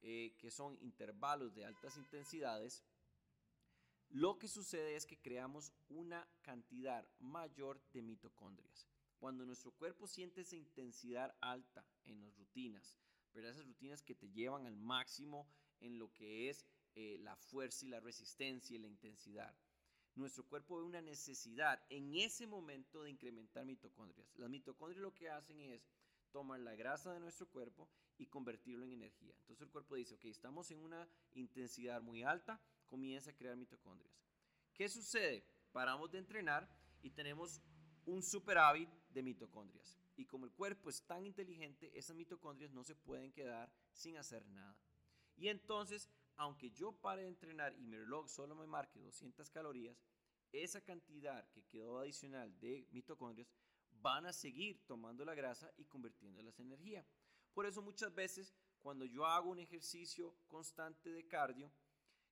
eh, 0.00 0.34
que 0.38 0.50
son 0.50 0.78
intervalos 0.80 1.54
de 1.54 1.66
altas 1.66 1.98
intensidades, 1.98 2.82
lo 4.08 4.38
que 4.38 4.48
sucede 4.48 4.96
es 4.96 5.04
que 5.04 5.20
creamos 5.20 5.70
una 5.90 6.26
cantidad 6.40 7.06
mayor 7.18 7.78
de 7.92 8.00
mitocondrias. 8.00 8.88
Cuando 9.18 9.46
nuestro 9.46 9.72
cuerpo 9.72 10.06
siente 10.06 10.42
esa 10.42 10.56
intensidad 10.56 11.34
alta 11.40 11.86
en 12.04 12.20
las 12.20 12.36
rutinas, 12.36 12.98
pero 13.32 13.48
esas 13.48 13.66
rutinas 13.66 14.02
que 14.02 14.14
te 14.14 14.30
llevan 14.30 14.66
al 14.66 14.76
máximo 14.76 15.48
en 15.80 15.98
lo 15.98 16.12
que 16.12 16.48
es 16.48 16.66
eh, 16.94 17.18
la 17.20 17.36
fuerza 17.36 17.84
y 17.84 17.88
la 17.88 18.00
resistencia 18.00 18.76
y 18.76 18.78
la 18.78 18.86
intensidad. 18.86 19.54
Nuestro 20.14 20.46
cuerpo 20.46 20.78
ve 20.78 20.84
una 20.84 21.02
necesidad 21.02 21.82
en 21.90 22.14
ese 22.14 22.46
momento 22.46 23.02
de 23.02 23.10
incrementar 23.10 23.66
mitocondrias. 23.66 24.34
Las 24.36 24.48
mitocondrias 24.48 25.02
lo 25.02 25.12
que 25.12 25.28
hacen 25.28 25.60
es 25.60 25.86
tomar 26.30 26.60
la 26.60 26.74
grasa 26.74 27.12
de 27.12 27.20
nuestro 27.20 27.48
cuerpo 27.48 27.88
y 28.16 28.26
convertirlo 28.26 28.84
en 28.86 28.92
energía. 28.92 29.34
Entonces 29.40 29.62
el 29.66 29.70
cuerpo 29.70 29.94
dice, 29.94 30.14
ok, 30.14 30.24
estamos 30.24 30.70
en 30.70 30.78
una 30.78 31.06
intensidad 31.34 32.00
muy 32.00 32.22
alta, 32.22 32.60
comienza 32.86 33.30
a 33.30 33.34
crear 33.34 33.56
mitocondrias. 33.56 34.14
¿Qué 34.72 34.88
sucede? 34.88 35.44
Paramos 35.72 36.10
de 36.10 36.18
entrenar 36.18 36.68
y 37.02 37.10
tenemos 37.10 37.60
un 38.06 38.22
superávit 38.22 38.88
de 39.16 39.22
mitocondrias. 39.22 39.98
Y 40.16 40.26
como 40.26 40.44
el 40.44 40.52
cuerpo 40.52 40.90
es 40.90 41.02
tan 41.02 41.24
inteligente, 41.24 41.90
esas 41.98 42.14
mitocondrias 42.14 42.70
no 42.70 42.84
se 42.84 42.94
pueden 42.94 43.32
quedar 43.32 43.72
sin 43.92 44.16
hacer 44.16 44.46
nada. 44.46 44.78
Y 45.36 45.48
entonces 45.48 46.10
aunque 46.36 46.70
yo 46.70 46.92
pare 46.92 47.22
de 47.22 47.28
entrenar 47.28 47.74
y 47.78 47.86
mi 47.86 47.96
reloj 47.96 48.28
solo 48.28 48.54
me 48.54 48.66
marque 48.66 49.00
200 49.00 49.50
calorías, 49.50 49.96
esa 50.52 50.82
cantidad 50.82 51.48
que 51.50 51.64
quedó 51.64 51.98
adicional 51.98 52.58
de 52.60 52.86
mitocondrias 52.92 53.48
van 54.02 54.26
a 54.26 54.32
seguir 54.32 54.84
tomando 54.86 55.24
la 55.24 55.34
grasa 55.34 55.72
y 55.76 55.86
convirtiéndolas 55.86 56.58
en 56.60 56.66
energía. 56.66 57.06
Por 57.54 57.66
eso 57.66 57.82
muchas 57.82 58.14
veces 58.14 58.54
cuando 58.80 59.04
yo 59.06 59.26
hago 59.26 59.50
un 59.50 59.58
ejercicio 59.58 60.36
constante 60.46 61.10
de 61.10 61.26
cardio, 61.26 61.72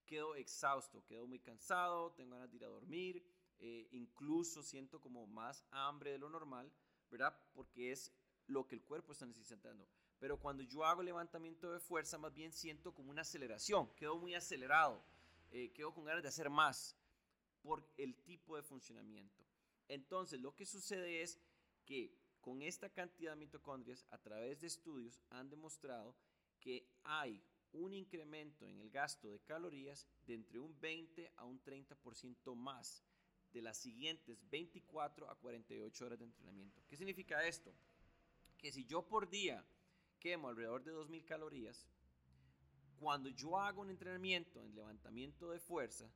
quedo 0.04 0.34
exhausto, 0.36 1.02
quedo 1.06 1.26
muy 1.26 1.40
cansado, 1.40 2.12
tengo 2.12 2.32
ganas 2.32 2.50
de 2.50 2.56
ir 2.56 2.64
a 2.64 2.68
dormir, 2.68 3.26
eh, 3.58 3.88
incluso 3.92 4.62
siento 4.62 5.00
como 5.00 5.26
más 5.26 5.64
hambre 5.70 6.12
de 6.12 6.18
lo 6.18 6.28
normal, 6.28 6.70
¿verdad? 7.10 7.38
Porque 7.52 7.92
es 7.92 8.12
lo 8.46 8.66
que 8.66 8.74
el 8.74 8.82
cuerpo 8.82 9.12
está 9.12 9.26
necesitando. 9.26 9.88
Pero 10.18 10.38
cuando 10.38 10.62
yo 10.62 10.84
hago 10.84 11.02
levantamiento 11.02 11.72
de 11.72 11.80
fuerza, 11.80 12.18
más 12.18 12.32
bien 12.32 12.52
siento 12.52 12.94
como 12.94 13.10
una 13.10 13.22
aceleración, 13.22 13.94
quedo 13.94 14.16
muy 14.16 14.34
acelerado, 14.34 15.04
eh, 15.50 15.72
quedo 15.72 15.92
con 15.92 16.04
ganas 16.04 16.22
de 16.22 16.28
hacer 16.28 16.50
más 16.50 16.96
por 17.62 17.86
el 17.96 18.16
tipo 18.22 18.56
de 18.56 18.62
funcionamiento. 18.62 19.42
Entonces, 19.88 20.40
lo 20.40 20.54
que 20.54 20.66
sucede 20.66 21.22
es 21.22 21.38
que 21.84 22.16
con 22.40 22.62
esta 22.62 22.90
cantidad 22.90 23.32
de 23.32 23.36
mitocondrias, 23.36 24.06
a 24.10 24.18
través 24.18 24.60
de 24.60 24.66
estudios, 24.66 25.20
han 25.30 25.48
demostrado 25.48 26.14
que 26.60 26.86
hay 27.02 27.42
un 27.72 27.92
incremento 27.92 28.68
en 28.68 28.78
el 28.80 28.90
gasto 28.90 29.28
de 29.28 29.40
calorías 29.40 30.06
de 30.26 30.34
entre 30.34 30.58
un 30.58 30.78
20 30.80 31.32
a 31.36 31.44
un 31.44 31.62
30% 31.62 32.54
más 32.54 33.02
de 33.54 33.62
las 33.62 33.78
siguientes 33.78 34.38
24 34.50 35.30
a 35.30 35.36
48 35.36 36.04
horas 36.04 36.18
de 36.18 36.24
entrenamiento. 36.24 36.82
¿Qué 36.88 36.96
significa 36.96 37.46
esto? 37.46 37.72
Que 38.58 38.72
si 38.72 38.84
yo 38.84 39.06
por 39.06 39.30
día 39.30 39.64
quemo 40.18 40.48
alrededor 40.48 40.82
de 40.82 40.92
2.000 40.92 41.24
calorías, 41.24 41.86
cuando 42.98 43.28
yo 43.28 43.58
hago 43.58 43.82
un 43.82 43.90
entrenamiento 43.90 44.64
en 44.64 44.74
levantamiento 44.74 45.50
de 45.50 45.60
fuerza, 45.60 46.10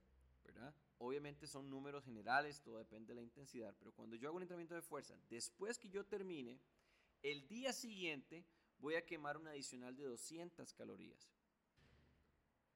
¿verdad? 0.45 0.75
Obviamente 0.99 1.47
son 1.47 1.71
números 1.71 2.05
generales, 2.05 2.61
todo 2.61 2.79
depende 2.79 3.09
de 3.09 3.21
la 3.21 3.23
intensidad, 3.23 3.75
pero 3.79 3.93
cuando 3.93 4.17
yo 4.17 4.29
hago 4.29 4.37
un 4.37 4.43
entrenamiento 4.43 4.75
de 4.75 4.83
fuerza, 4.83 5.15
después 5.31 5.79
que 5.79 5.89
yo 5.91 6.05
termine, 6.05 6.59
el 7.23 7.47
día 7.47 7.73
siguiente 7.73 8.45
voy 8.79 8.97
a 8.97 9.07
quemar 9.07 9.37
un 9.37 9.47
adicional 9.47 9.97
de 9.97 10.05
200 10.05 10.73
calorías, 10.73 11.31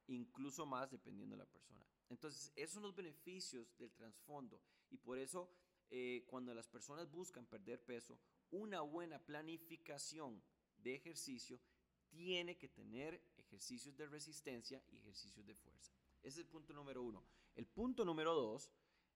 incluso 0.07 0.67
más 0.67 0.91
dependiendo 0.91 1.35
de 1.35 1.41
la 1.43 1.47
persona. 1.47 1.85
Entonces, 2.09 2.53
esos 2.57 2.75
son 2.75 2.83
los 2.83 2.95
beneficios 2.95 3.77
del 3.79 3.93
trasfondo 3.93 4.61
y 4.91 4.99
por 4.99 5.19
eso 5.19 5.51
eh, 5.91 6.25
cuando 6.27 6.55
las 6.55 6.69
personas 6.69 7.11
buscan 7.11 7.47
perder 7.47 7.83
peso, 7.83 8.19
una 8.51 8.81
buena 8.81 9.19
planificación 9.19 10.43
de 10.77 10.95
ejercicio 10.95 11.61
tiene 12.09 12.57
que 12.57 12.69
tener 12.69 13.23
ejercicios 13.37 13.97
de 13.97 14.07
resistencia 14.07 14.83
y 14.91 14.99
ejercicios 14.99 15.47
de 15.47 15.55
fuerza. 15.55 15.93
Ese 16.23 16.41
es 16.41 16.47
el 16.47 16.47
punto 16.47 16.73
número 16.73 17.03
uno. 17.03 17.25
El 17.55 17.67
punto 17.67 18.05
número 18.05 18.35
dos, 18.35 18.71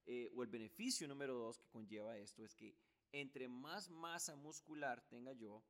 eh, 0.06 0.30
o 0.34 0.42
el 0.42 0.48
beneficio 0.48 1.06
número 1.08 1.34
dos 1.34 1.58
que 1.58 1.68
conlleva 1.68 2.16
esto, 2.18 2.44
es 2.44 2.54
que 2.54 2.76
entre 3.12 3.48
más 3.48 3.88
masa 3.88 4.36
muscular 4.36 5.00
tenga 5.08 5.32
yo, 5.32 5.62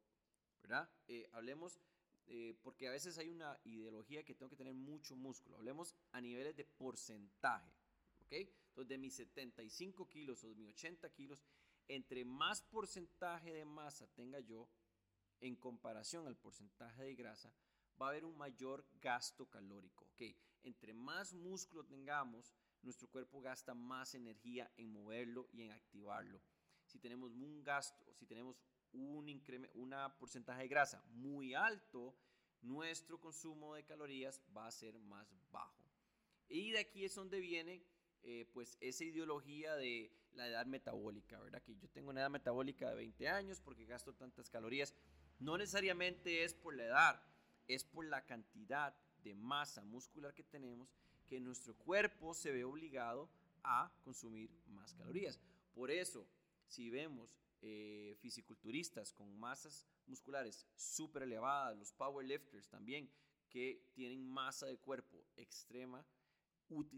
¿verdad? 0.63 0.91
Eh, 1.07 1.29
hablemos, 1.33 1.81
eh, 2.29 2.59
porque 2.63 2.89
a 2.89 2.91
veces 2.91 3.19
hay 3.19 3.29
una 3.29 3.59
ideología 3.65 4.25
que 4.25 4.35
tengo 4.35 4.51
que 4.51 4.57
tener 4.57 4.75
mucho 4.75 5.17
músculo. 5.17 5.57
Hablemos 5.57 5.95
a 6.13 6.21
niveles 6.21 6.57
de 6.57 6.65
porcentaje, 6.65 7.73
¿ok? 8.21 8.33
Entonces, 8.33 8.89
de 8.89 8.99
mis 8.99 9.15
75 9.15 10.09
kilos 10.09 10.43
o 10.45 10.49
de 10.49 10.55
mis 10.55 10.69
80 10.69 11.09
kilos, 11.13 11.45
entre 11.89 12.25
más 12.25 12.63
porcentaje 12.63 13.53
de 13.53 13.65
masa 13.65 14.07
tenga 14.09 14.41
yo, 14.41 14.69
en 15.41 15.57
comparación 15.57 16.27
al 16.27 16.37
porcentaje 16.37 17.05
de 17.05 17.15
grasa, 17.15 17.53
va 18.01 18.07
a 18.07 18.11
haber 18.11 18.25
un 18.25 18.37
mayor 18.37 18.85
gasto 19.01 19.49
calórico. 19.49 20.07
¿okay? 20.13 20.37
Entre 20.63 20.93
más 20.93 21.33
músculo 21.33 21.85
tengamos, 21.85 22.55
nuestro 22.83 23.09
cuerpo 23.09 23.41
gasta 23.41 23.75
más 23.75 24.15
energía 24.15 24.71
en 24.77 24.93
moverlo 24.93 25.49
y 25.53 25.63
en 25.63 25.73
activarlo. 25.73 26.41
Si 26.85 26.99
tenemos 26.99 27.33
un 27.33 27.63
gasto, 27.63 28.15
si 28.15 28.27
tenemos 28.27 28.57
un 28.97 29.43
una 29.75 30.17
porcentaje 30.19 30.63
de 30.63 30.69
grasa 30.69 31.03
muy 31.11 31.55
alto, 31.55 32.15
nuestro 32.63 33.21
consumo 33.21 33.75
de 33.75 33.85
calorías 33.85 34.41
va 34.57 34.67
a 34.67 34.71
ser 34.71 34.99
más 34.99 35.33
bajo. 35.51 35.85
Y 36.49 36.71
de 36.71 36.81
aquí 36.81 37.05
es 37.05 37.15
donde 37.15 37.41
viene 37.41 37.83
eh, 38.23 38.45
pues 38.53 38.77
esa 38.81 39.05
ideología 39.05 39.75
de 39.77 40.13
la 40.33 40.49
edad 40.49 40.67
metabólica, 40.67 41.41
¿verdad? 41.41 41.63
Que 41.63 41.77
yo 41.77 41.89
tengo 41.91 42.11
una 42.11 42.21
edad 42.21 42.31
metabólica 42.31 42.91
de 42.91 42.97
20 42.97 43.29
años 43.29 43.61
porque 43.61 43.85
gasto 43.87 44.15
tantas 44.15 44.51
calorías. 44.51 44.95
No 45.39 45.59
necesariamente 45.59 46.45
es 46.45 46.55
por 46.55 46.75
la 46.75 46.85
edad, 46.85 47.23
es 47.69 47.85
por 47.85 48.05
la 48.05 48.25
cantidad 48.25 48.95
de 49.23 49.35
masa 49.35 49.85
muscular 49.85 50.35
que 50.35 50.45
tenemos 50.45 50.89
que 51.27 51.41
nuestro 51.41 51.75
cuerpo 51.75 52.35
se 52.35 52.53
ve 52.53 52.65
obligado 52.65 53.29
a 53.63 53.93
consumir 54.05 54.51
más 54.69 54.95
calorías. 54.95 55.41
Por 55.75 55.91
eso, 55.91 56.27
si 56.67 56.91
vemos 56.91 57.37
eh, 57.63 58.17
fisiculturistas 58.21 59.13
con 59.13 59.37
masas 59.39 59.87
musculares 60.07 60.67
súper 60.77 61.25
elevadas, 61.25 61.77
los 61.77 61.93
powerlifters 61.93 62.69
también, 62.69 63.11
que 63.49 63.91
tienen 63.95 64.29
masa 64.29 64.67
de 64.67 64.79
cuerpo 64.79 65.25
extrema, 65.37 66.05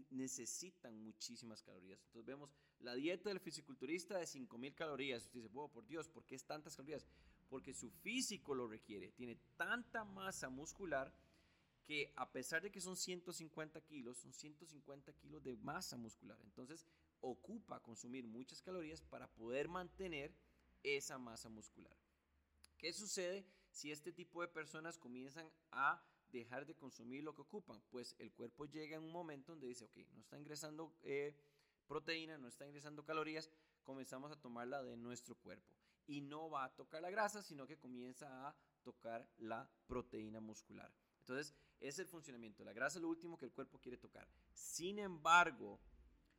necesitan 0.09 0.99
muchísimas 0.99 1.61
calorías. 1.61 2.01
Entonces 2.05 2.25
vemos 2.25 2.55
la 2.79 2.95
dieta 2.95 3.29
del 3.29 3.39
fisiculturista 3.39 4.17
de 4.17 4.25
5.000 4.25 4.73
calorías. 4.73 5.25
Usted 5.25 5.41
dice, 5.41 5.51
oh, 5.53 5.71
por 5.71 5.85
Dios, 5.85 6.09
¿por 6.09 6.25
qué 6.25 6.35
es 6.35 6.43
tantas 6.43 6.75
calorías? 6.75 7.05
porque 7.49 7.73
su 7.73 7.89
físico 7.89 8.53
lo 8.53 8.67
requiere. 8.67 9.11
Tiene 9.11 9.35
tanta 9.57 10.05
masa 10.05 10.49
muscular 10.49 11.11
que 11.83 12.13
a 12.15 12.31
pesar 12.31 12.61
de 12.61 12.71
que 12.71 12.79
son 12.79 12.95
150 12.95 13.81
kilos, 13.81 14.19
son 14.19 14.31
150 14.31 15.11
kilos 15.13 15.43
de 15.43 15.57
masa 15.57 15.97
muscular. 15.97 16.37
Entonces 16.43 16.85
ocupa 17.19 17.81
consumir 17.81 18.27
muchas 18.27 18.61
calorías 18.61 19.01
para 19.01 19.27
poder 19.27 19.67
mantener 19.67 20.31
esa 20.83 21.17
masa 21.17 21.49
muscular. 21.49 21.95
¿Qué 22.77 22.93
sucede 22.93 23.45
si 23.71 23.91
este 23.91 24.11
tipo 24.11 24.41
de 24.41 24.47
personas 24.47 24.97
comienzan 24.97 25.49
a 25.71 26.01
dejar 26.31 26.65
de 26.65 26.75
consumir 26.75 27.23
lo 27.23 27.35
que 27.35 27.41
ocupan? 27.41 27.81
Pues 27.89 28.15
el 28.19 28.31
cuerpo 28.31 28.65
llega 28.65 28.97
en 28.97 29.03
un 29.03 29.11
momento 29.11 29.51
donde 29.51 29.67
dice, 29.67 29.85
ok, 29.85 29.97
no 30.13 30.21
está 30.21 30.37
ingresando 30.37 30.95
eh, 31.03 31.35
proteína, 31.87 32.37
no 32.37 32.47
está 32.47 32.65
ingresando 32.65 33.03
calorías, 33.03 33.49
comenzamos 33.83 34.31
a 34.31 34.39
tomarla 34.39 34.83
de 34.83 34.95
nuestro 34.95 35.35
cuerpo. 35.35 35.75
Y 36.07 36.21
no 36.21 36.49
va 36.49 36.65
a 36.65 36.75
tocar 36.75 37.01
la 37.01 37.11
grasa, 37.11 37.41
sino 37.43 37.67
que 37.67 37.77
comienza 37.77 38.47
a 38.47 38.55
tocar 38.83 39.29
la 39.37 39.69
proteína 39.87 40.39
muscular. 40.39 40.91
Entonces, 41.19 41.53
es 41.79 41.99
el 41.99 42.07
funcionamiento. 42.07 42.63
La 42.63 42.73
grasa 42.73 42.97
es 42.97 43.03
lo 43.03 43.09
último 43.09 43.37
que 43.37 43.45
el 43.45 43.51
cuerpo 43.51 43.79
quiere 43.79 43.97
tocar. 43.97 44.27
Sin 44.51 44.99
embargo, 44.99 45.79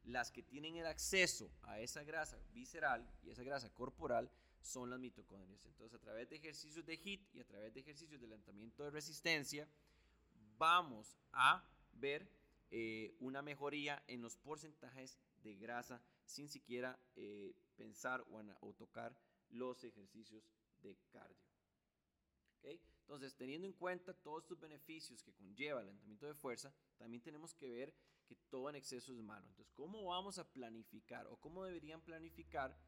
las 0.04 0.30
que 0.30 0.42
tienen 0.42 0.76
el 0.76 0.86
acceso 0.86 1.50
a 1.62 1.80
esa 1.80 2.02
grasa 2.02 2.38
visceral 2.52 3.08
y 3.22 3.30
esa 3.30 3.42
grasa 3.42 3.72
corporal 3.72 4.30
son 4.60 4.90
las 4.90 4.98
mitocondrias. 4.98 5.64
Entonces, 5.66 5.94
a 5.94 6.02
través 6.02 6.28
de 6.28 6.36
ejercicios 6.36 6.84
de 6.84 6.94
HIT 6.94 7.34
y 7.34 7.40
a 7.40 7.46
través 7.46 7.72
de 7.72 7.80
ejercicios 7.80 8.20
de 8.20 8.26
levantamiento 8.26 8.84
de 8.84 8.90
resistencia, 8.90 9.68
vamos 10.58 11.16
a 11.32 11.64
ver 11.92 12.30
eh, 12.70 13.16
una 13.20 13.42
mejoría 13.42 14.02
en 14.06 14.22
los 14.22 14.36
porcentajes 14.36 15.18
de 15.42 15.54
grasa 15.56 16.02
sin 16.24 16.48
siquiera 16.48 16.98
eh, 17.16 17.54
pensar 17.76 18.24
o, 18.60 18.72
tocar 18.74 19.16
los 19.50 19.82
ejercicios 19.84 20.44
de 20.82 20.96
cardio. 21.10 21.36
Entonces, 23.10 23.34
teniendo 23.34 23.66
en 23.66 23.72
cuenta 23.72 24.14
todos 24.14 24.44
estos 24.44 24.60
beneficios 24.60 25.20
que 25.20 25.32
conlleva 25.32 25.80
el 25.80 25.88
entrenamiento 25.88 26.26
de 26.26 26.34
fuerza, 26.34 26.72
también 26.96 27.20
tenemos 27.20 27.52
que 27.52 27.68
ver 27.68 27.92
que 28.24 28.36
todo 28.48 28.70
en 28.70 28.76
exceso 28.76 29.12
es 29.12 29.18
malo. 29.18 29.48
Entonces, 29.48 29.74
¿cómo 29.74 30.04
vamos 30.04 30.38
a 30.38 30.48
planificar 30.48 31.26
o 31.26 31.36
cómo 31.36 31.64
deberían 31.64 32.00
planificar 32.02 32.78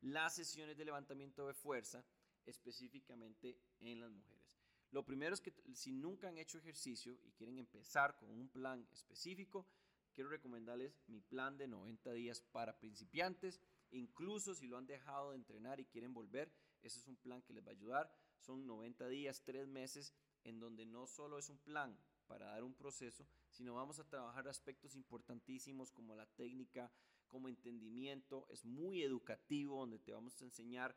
las 0.00 0.34
sesiones 0.34 0.76
de 0.76 0.84
levantamiento 0.84 1.46
de 1.46 1.54
fuerza 1.54 2.04
específicamente 2.44 3.56
en 3.78 4.00
las 4.00 4.10
mujeres. 4.10 4.58
Lo 4.90 5.04
primero 5.04 5.32
es 5.32 5.40
que 5.40 5.54
si 5.74 5.92
nunca 5.92 6.28
han 6.28 6.38
hecho 6.38 6.58
ejercicio 6.58 7.16
y 7.22 7.30
quieren 7.30 7.58
empezar 7.58 8.16
con 8.16 8.30
un 8.30 8.48
plan 8.48 8.84
específico, 8.90 9.64
quiero 10.12 10.28
recomendarles 10.28 10.98
mi 11.06 11.20
plan 11.20 11.56
de 11.56 11.68
90 11.68 12.10
días 12.14 12.40
para 12.40 12.80
principiantes. 12.80 13.60
Incluso 13.92 14.56
si 14.56 14.66
lo 14.66 14.76
han 14.76 14.86
dejado 14.86 15.30
de 15.30 15.36
entrenar 15.36 15.78
y 15.78 15.84
quieren 15.84 16.12
volver, 16.12 16.52
ese 16.82 16.98
es 16.98 17.06
un 17.06 17.16
plan 17.16 17.42
que 17.42 17.52
les 17.52 17.64
va 17.64 17.68
a 17.68 17.74
ayudar. 17.74 18.27
Son 18.40 18.66
90 18.66 19.08
días, 19.08 19.42
3 19.44 19.66
meses, 19.68 20.14
en 20.44 20.58
donde 20.58 20.86
no 20.86 21.06
solo 21.06 21.38
es 21.38 21.48
un 21.48 21.58
plan 21.58 21.98
para 22.26 22.46
dar 22.46 22.62
un 22.62 22.74
proceso, 22.74 23.26
sino 23.50 23.74
vamos 23.74 23.98
a 23.98 24.08
trabajar 24.08 24.48
aspectos 24.48 24.94
importantísimos 24.94 25.90
como 25.92 26.14
la 26.14 26.26
técnica, 26.26 26.92
como 27.26 27.48
entendimiento, 27.48 28.46
es 28.50 28.64
muy 28.64 29.02
educativo 29.02 29.80
donde 29.80 29.98
te 29.98 30.12
vamos 30.12 30.40
a 30.40 30.44
enseñar 30.44 30.96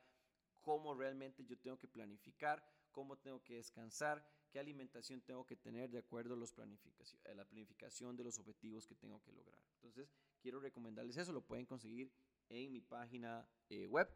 cómo 0.62 0.93
realmente 0.93 1.45
yo 1.45 1.58
tengo 1.58 1.77
que 1.77 1.88
planificar, 1.88 2.63
cómo 2.91 3.17
tengo 3.17 3.43
que 3.43 3.56
descansar, 3.56 4.25
qué 4.51 4.60
alimentación 4.60 5.21
tengo 5.21 5.45
que 5.45 5.56
tener 5.56 5.89
de 5.89 5.99
acuerdo 5.99 6.36
a, 6.36 6.38
los 6.38 6.54
planificación, 6.54 7.21
a 7.25 7.34
la 7.34 7.45
planificación 7.45 8.15
de 8.15 8.23
los 8.23 8.38
objetivos 8.38 8.86
que 8.86 8.95
tengo 8.95 9.21
que 9.21 9.32
lograr. 9.32 9.62
Entonces, 9.75 10.13
quiero 10.41 10.60
recomendarles 10.60 11.17
eso, 11.17 11.32
lo 11.32 11.41
pueden 11.41 11.65
conseguir 11.65 12.12
en 12.49 12.71
mi 12.71 12.82
página 12.82 13.47
eh, 13.69 13.88
web, 13.88 14.08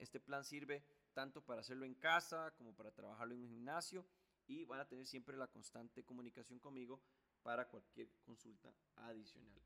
Este 0.00 0.18
plan 0.18 0.44
sirve 0.44 0.82
tanto 1.12 1.40
para 1.44 1.60
hacerlo 1.60 1.84
en 1.84 1.94
casa 1.94 2.52
como 2.56 2.74
para 2.74 2.90
trabajarlo 2.90 3.34
en 3.34 3.42
un 3.42 3.48
gimnasio 3.48 4.04
y 4.48 4.64
van 4.64 4.80
a 4.80 4.88
tener 4.88 5.06
siempre 5.06 5.36
la 5.36 5.46
constante 5.46 6.04
comunicación 6.04 6.58
conmigo 6.58 7.00
para 7.42 7.68
cualquier 7.68 8.08
consulta 8.24 8.72
adicional. 8.96 9.62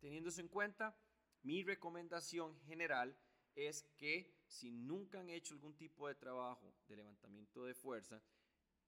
Teniendo 0.00 0.28
eso 0.28 0.40
en 0.40 0.48
cuenta, 0.48 0.94
mi 1.42 1.62
recomendación 1.62 2.58
general 2.66 3.16
es 3.54 3.82
que 3.96 4.36
si 4.46 4.70
nunca 4.70 5.20
han 5.20 5.30
hecho 5.30 5.54
algún 5.54 5.74
tipo 5.74 6.06
de 6.06 6.14
trabajo 6.14 6.74
de 6.86 6.96
levantamiento 6.96 7.64
de 7.64 7.74
fuerza, 7.74 8.22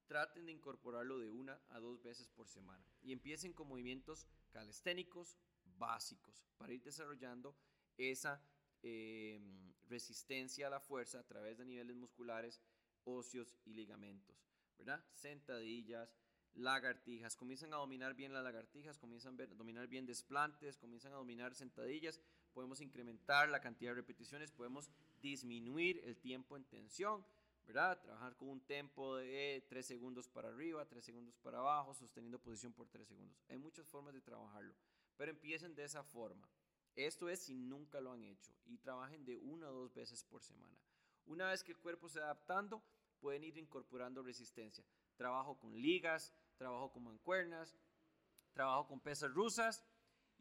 traten 0.07 0.47
de 0.47 0.53
incorporarlo 0.53 1.19
de 1.19 1.31
una 1.31 1.61
a 1.71 1.81
dos 1.81 2.03
veces 2.03 2.29
por 2.29 2.49
semana 2.49 2.85
y 3.03 3.13
empiecen 3.13 3.53
con 3.53 3.69
movimientos 3.69 4.27
calesténicos 4.51 5.37
básicos 5.79 6.45
para 6.57 6.73
ir 6.73 6.83
desarrollando 6.83 7.57
esa 7.97 8.43
em, 8.83 9.73
resistencia 9.89 10.67
a 10.67 10.71
la 10.71 10.81
fuerza 10.81 11.21
a 11.21 11.27
través 11.27 11.59
de 11.59 11.65
niveles 11.65 11.97
musculares, 11.97 12.61
óseos 13.05 13.57
y 13.65 13.73
ligamentos, 13.73 14.37
¿verdad? 14.77 15.05
Sentadillas, 15.13 16.15
lagartijas, 16.55 17.37
comienzan 17.37 17.73
a 17.73 17.77
dominar 17.77 18.15
bien 18.15 18.33
las 18.33 18.45
lagartijas, 18.45 18.99
comienzan 18.99 19.41
a 19.41 19.47
dominar 19.47 19.87
bien 19.89 20.07
desplantes, 20.07 20.77
comienzan 20.77 21.13
a 21.13 21.17
dominar 21.17 21.55
sentadillas, 21.55 22.21
podemos 22.53 22.81
incrementar 22.81 23.49
la 23.49 23.61
cantidad 23.61 23.93
de 23.93 23.97
repeticiones, 23.97 24.51
podemos 24.51 24.91
disminuir 25.21 26.01
el 26.05 26.17
tiempo 26.17 26.57
en 26.57 26.65
tensión, 26.65 27.25
¿verdad? 27.67 28.01
Trabajar 28.01 28.35
con 28.37 28.49
un 28.49 28.61
tempo 28.61 29.17
de 29.17 29.65
3 29.69 29.87
segundos 29.87 30.29
para 30.29 30.49
arriba, 30.49 30.87
3 30.87 31.05
segundos 31.05 31.37
para 31.37 31.59
abajo, 31.59 31.95
sosteniendo 31.95 32.39
posición 32.39 32.73
por 32.73 32.89
3 32.89 33.07
segundos. 33.07 33.45
Hay 33.49 33.59
muchas 33.59 33.87
formas 33.87 34.15
de 34.15 34.21
trabajarlo, 34.21 34.75
pero 35.17 35.31
empiecen 35.31 35.75
de 35.75 35.85
esa 35.85 36.03
forma. 36.03 36.49
Esto 36.99 37.29
es 37.29 37.39
si 37.43 37.55
nunca 37.55 38.01
lo 38.01 38.11
han 38.11 38.25
hecho 38.25 38.53
y 38.67 38.77
trabajen 38.77 39.25
de 39.25 39.39
una 39.39 39.71
o 39.71 39.73
dos 39.73 39.95
veces 39.95 40.25
por 40.25 40.43
semana. 40.43 40.77
Una 41.27 41.49
vez 41.51 41.63
que 41.63 41.71
el 41.71 41.79
cuerpo 41.79 42.09
se 42.09 42.19
adaptando, 42.19 42.83
pueden 43.21 43.45
ir 43.45 43.57
incorporando 43.57 44.21
resistencia. 44.21 44.85
Trabajo 45.15 45.57
con 45.61 45.81
ligas, 45.81 46.35
trabajo 46.57 46.91
con 46.91 47.05
mancuernas, 47.05 47.79
trabajo 48.53 48.89
con 48.89 48.99
pesas 48.99 49.33
rusas 49.33 49.85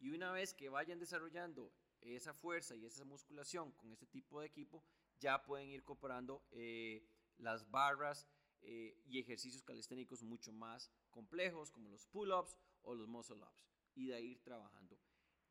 y 0.00 0.10
una 0.10 0.32
vez 0.32 0.52
que 0.52 0.68
vayan 0.68 0.98
desarrollando 0.98 1.72
esa 2.00 2.34
fuerza 2.34 2.74
y 2.74 2.84
esa 2.84 3.04
musculación 3.04 3.70
con 3.70 3.92
este 3.92 4.06
tipo 4.08 4.40
de 4.40 4.48
equipo, 4.48 4.82
ya 5.20 5.40
pueden 5.44 5.68
ir 5.68 5.76
incorporando 5.76 6.44
eh, 6.50 7.06
las 7.36 7.70
barras 7.70 8.26
eh, 8.62 9.00
y 9.06 9.20
ejercicios 9.20 9.62
calisténicos 9.62 10.24
mucho 10.24 10.52
más 10.52 10.90
complejos 11.12 11.70
como 11.70 11.88
los 11.88 12.04
pull-ups 12.08 12.56
o 12.82 12.96
los 12.96 13.06
muscle-ups 13.06 13.64
y 13.94 14.06
de 14.06 14.20
ir 14.20 14.42
trabajando. 14.42 14.97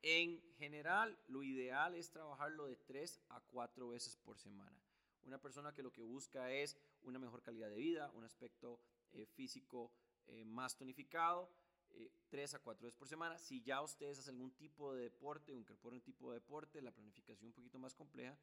En 0.02 0.42
general, 0.58 1.18
lo 1.28 1.44
ideal 1.44 1.96
es 1.96 2.10
trabajarlo 2.10 2.68
de 2.68 2.76
3 2.76 3.22
a 3.30 3.42
4 3.42 3.88
veces 3.90 4.16
por 4.18 4.38
semana. 4.38 4.80
Una 5.24 5.42
persona 5.42 5.74
que 5.74 5.84
lo 5.84 5.92
que 5.92 6.04
busca 6.04 6.52
es 6.52 6.78
una 7.02 7.20
mejor 7.20 7.42
calidad 7.42 7.70
de 7.70 7.76
vida, 7.76 8.12
un 8.12 8.24
aspecto 8.24 8.80
eh, 9.12 9.26
físico 9.26 9.92
eh, 10.28 10.46
más 10.46 10.76
tonificado, 10.76 11.50
eh, 11.92 12.12
tres 12.30 12.54
a 12.54 12.60
cuatro 12.60 12.86
veces 12.86 12.98
por 12.98 13.08
semana. 13.08 13.38
Si 13.38 13.62
ya 13.62 13.82
ustedes 13.82 14.20
hacen 14.20 14.36
algún 14.36 14.52
tipo 14.52 14.94
de 14.94 15.04
deporte 15.04 15.54
incorporan 15.54 15.98
un 15.98 16.04
tipo 16.04 16.32
de 16.32 16.40
deporte, 16.40 16.82
la 16.82 16.92
planificación 16.92 17.48
un 17.48 17.54
poquito 17.54 17.80
más 17.80 17.96
compleja, 17.96 18.38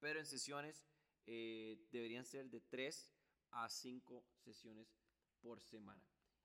pero 0.00 0.18
en 0.18 0.26
sesiones 0.26 0.84
eh, 1.26 1.86
deberían 1.90 2.24
ser 2.24 2.50
de 2.50 2.60
tres 2.60 3.12
a 3.50 3.68
cinco 3.68 4.24
sesiones 4.36 4.92
por 5.40 5.60
semana. 5.60 6.02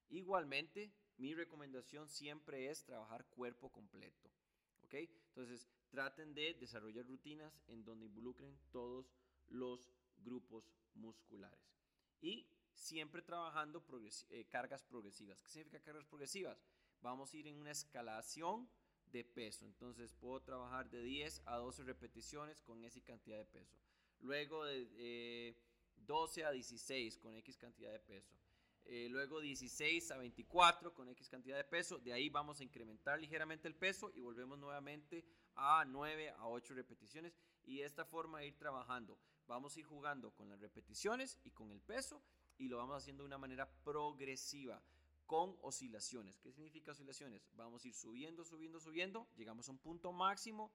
Igualmente, 0.10 0.93
mi 1.17 1.34
recomendación 1.34 2.08
siempre 2.08 2.69
es 2.69 2.84
trabajar 2.84 3.26
cuerpo 3.26 3.71
completo. 3.71 4.30
¿Ok? 4.94 5.10
Entonces, 5.30 5.68
traten 5.90 6.34
de 6.34 6.54
desarrollar 6.56 7.06
rutinas 7.06 7.62
en 7.68 7.84
donde 7.84 8.06
involucren 8.06 8.58
todos 8.72 9.12
los 9.48 9.90
grupos 10.18 10.72
musculares. 10.94 11.60
Y 12.22 12.48
siempre 12.74 13.22
trabajando 13.22 13.84
eh, 14.30 14.46
cargas 14.46 14.84
progresivas. 14.84 15.42
¿Qué 15.42 15.50
significa 15.50 15.82
cargas 15.82 16.06
progresivas? 16.06 16.64
Vamos 17.02 17.34
a 17.34 17.38
ir 17.38 17.48
en 17.48 17.58
una 17.58 17.72
escalación 17.72 18.70
de 19.08 19.24
peso. 19.24 19.66
Entonces 19.66 20.14
puedo 20.14 20.42
trabajar 20.42 20.90
de 20.90 21.04
10 21.04 21.42
a 21.46 21.58
12 21.58 21.84
repeticiones 21.84 22.62
con 22.62 22.84
esa 22.84 23.02
cantidad 23.02 23.38
de 23.38 23.46
peso. 23.46 23.78
Luego 24.20 24.64
de 24.66 25.58
12 25.98 26.42
eh, 26.42 26.46
a 26.46 26.52
16 26.52 27.18
con 27.18 27.36
X 27.36 27.58
cantidad 27.58 27.92
de 27.92 28.00
peso. 28.00 28.34
Eh, 28.86 29.08
luego 29.10 29.39
16 29.39 30.12
a 30.12 30.17
24 30.17 30.93
con 30.93 31.10
X 31.10 31.30
cantidad 31.30 31.58
de 31.58 31.63
peso. 31.63 32.00
De 32.00 32.13
ahí 32.13 32.30
vamos 32.30 32.60
a 32.60 32.63
incrementar 32.63 33.19
ligeramente 33.19 33.67
el 33.67 33.76
peso 33.76 34.12
y 34.13 34.19
volvemos 34.19 34.60
nuevamente 34.60 35.26
a 35.56 35.86
9 35.86 36.32
a 36.32 36.48
8 36.48 36.74
repeticiones. 36.74 37.38
Y 37.65 37.78
de 37.78 37.86
esta 37.86 38.06
forma 38.06 38.43
ir 38.43 38.58
trabajando. 38.58 39.17
Vamos 39.48 39.76
a 39.76 39.80
ir 39.80 39.86
jugando 39.86 40.32
con 40.32 40.50
las 40.50 40.60
repeticiones 40.60 41.39
y 41.43 41.52
con 41.52 41.72
el 41.72 41.82
peso 41.82 42.22
y 42.58 42.67
lo 42.67 42.78
vamos 42.78 42.98
haciendo 42.98 43.24
de 43.24 43.28
una 43.28 43.38
manera 43.38 43.69
progresiva, 43.84 44.82
con 45.26 45.58
oscilaciones. 45.62 46.39
¿Qué 46.39 46.52
significa 46.52 46.91
oscilaciones? 46.91 47.50
Vamos 47.56 47.84
a 47.84 47.88
ir 47.88 47.93
subiendo, 47.93 48.43
subiendo, 48.46 48.80
subiendo, 48.80 49.28
llegamos 49.36 49.67
a 49.67 49.72
un 49.72 49.80
punto 49.80 50.12
máximo, 50.12 50.72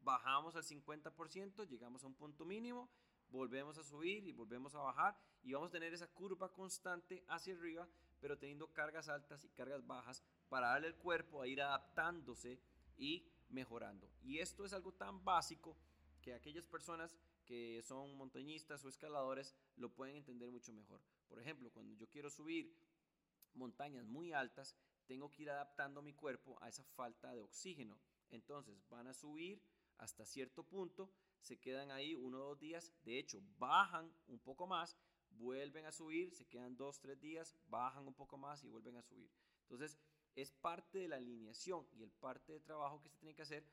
bajamos 0.00 0.56
al 0.56 0.64
50%, 0.64 1.66
llegamos 1.66 2.04
a 2.04 2.06
un 2.06 2.14
punto 2.14 2.44
mínimo, 2.44 2.88
volvemos 3.30 3.78
a 3.78 3.82
subir 3.82 4.26
y 4.26 4.32
volvemos 4.32 4.74
a 4.74 4.80
bajar 4.80 5.16
y 5.42 5.52
vamos 5.52 5.68
a 5.68 5.72
tener 5.72 5.92
esa 5.92 6.08
curva 6.08 6.52
constante 6.52 7.24
hacia 7.28 7.54
arriba, 7.54 7.88
pero 8.20 8.38
teniendo 8.38 8.72
cargas 8.72 9.08
altas 9.08 9.44
y 9.44 9.48
cargas 9.50 9.86
bajas 9.86 10.22
para 10.48 10.68
darle 10.68 10.88
al 10.88 10.96
cuerpo 10.96 11.42
a 11.42 11.48
ir 11.48 11.60
adaptándose 11.60 12.60
y 12.96 13.28
mejorando. 13.48 14.10
Y 14.22 14.38
esto 14.38 14.64
es 14.64 14.72
algo 14.72 14.92
tan 14.92 15.24
básico 15.24 15.76
que 16.20 16.34
aquellas 16.34 16.66
personas 16.66 17.16
que 17.44 17.82
son 17.82 18.16
montañistas 18.16 18.84
o 18.84 18.88
escaladores 18.88 19.54
lo 19.76 19.90
pueden 19.94 20.16
entender 20.16 20.50
mucho 20.50 20.72
mejor. 20.72 21.00
Por 21.28 21.38
ejemplo, 21.38 21.70
cuando 21.70 21.94
yo 21.94 22.08
quiero 22.08 22.28
subir 22.28 22.76
montañas 23.54 24.04
muy 24.06 24.32
altas, 24.32 24.76
tengo 25.06 25.30
que 25.30 25.42
ir 25.42 25.50
adaptando 25.50 26.02
mi 26.02 26.12
cuerpo 26.12 26.58
a 26.60 26.68
esa 26.68 26.82
falta 26.82 27.32
de 27.32 27.40
oxígeno. 27.40 27.96
Entonces 28.30 28.84
van 28.88 29.06
a 29.06 29.14
subir 29.14 29.62
hasta 29.98 30.26
cierto 30.26 30.64
punto, 30.64 31.10
se 31.40 31.58
quedan 31.58 31.90
ahí 31.90 32.14
uno 32.14 32.38
o 32.38 32.48
dos 32.48 32.58
días, 32.58 32.92
de 33.04 33.18
hecho 33.18 33.40
bajan 33.58 34.12
un 34.26 34.38
poco 34.38 34.66
más, 34.66 34.96
vuelven 35.30 35.86
a 35.86 35.92
subir, 35.92 36.34
se 36.34 36.46
quedan 36.46 36.76
dos, 36.76 37.00
tres 37.00 37.20
días, 37.20 37.56
bajan 37.68 38.06
un 38.06 38.14
poco 38.14 38.36
más 38.36 38.64
y 38.64 38.68
vuelven 38.68 38.96
a 38.96 39.02
subir. 39.02 39.30
Entonces 39.62 39.98
es 40.34 40.52
parte 40.52 40.98
de 40.98 41.08
la 41.08 41.16
alineación 41.16 41.86
y 41.92 42.02
el 42.02 42.10
parte 42.10 42.52
de 42.52 42.60
trabajo 42.60 43.00
que 43.00 43.08
se 43.08 43.16
tiene 43.16 43.34
que 43.34 43.42
hacer 43.42 43.64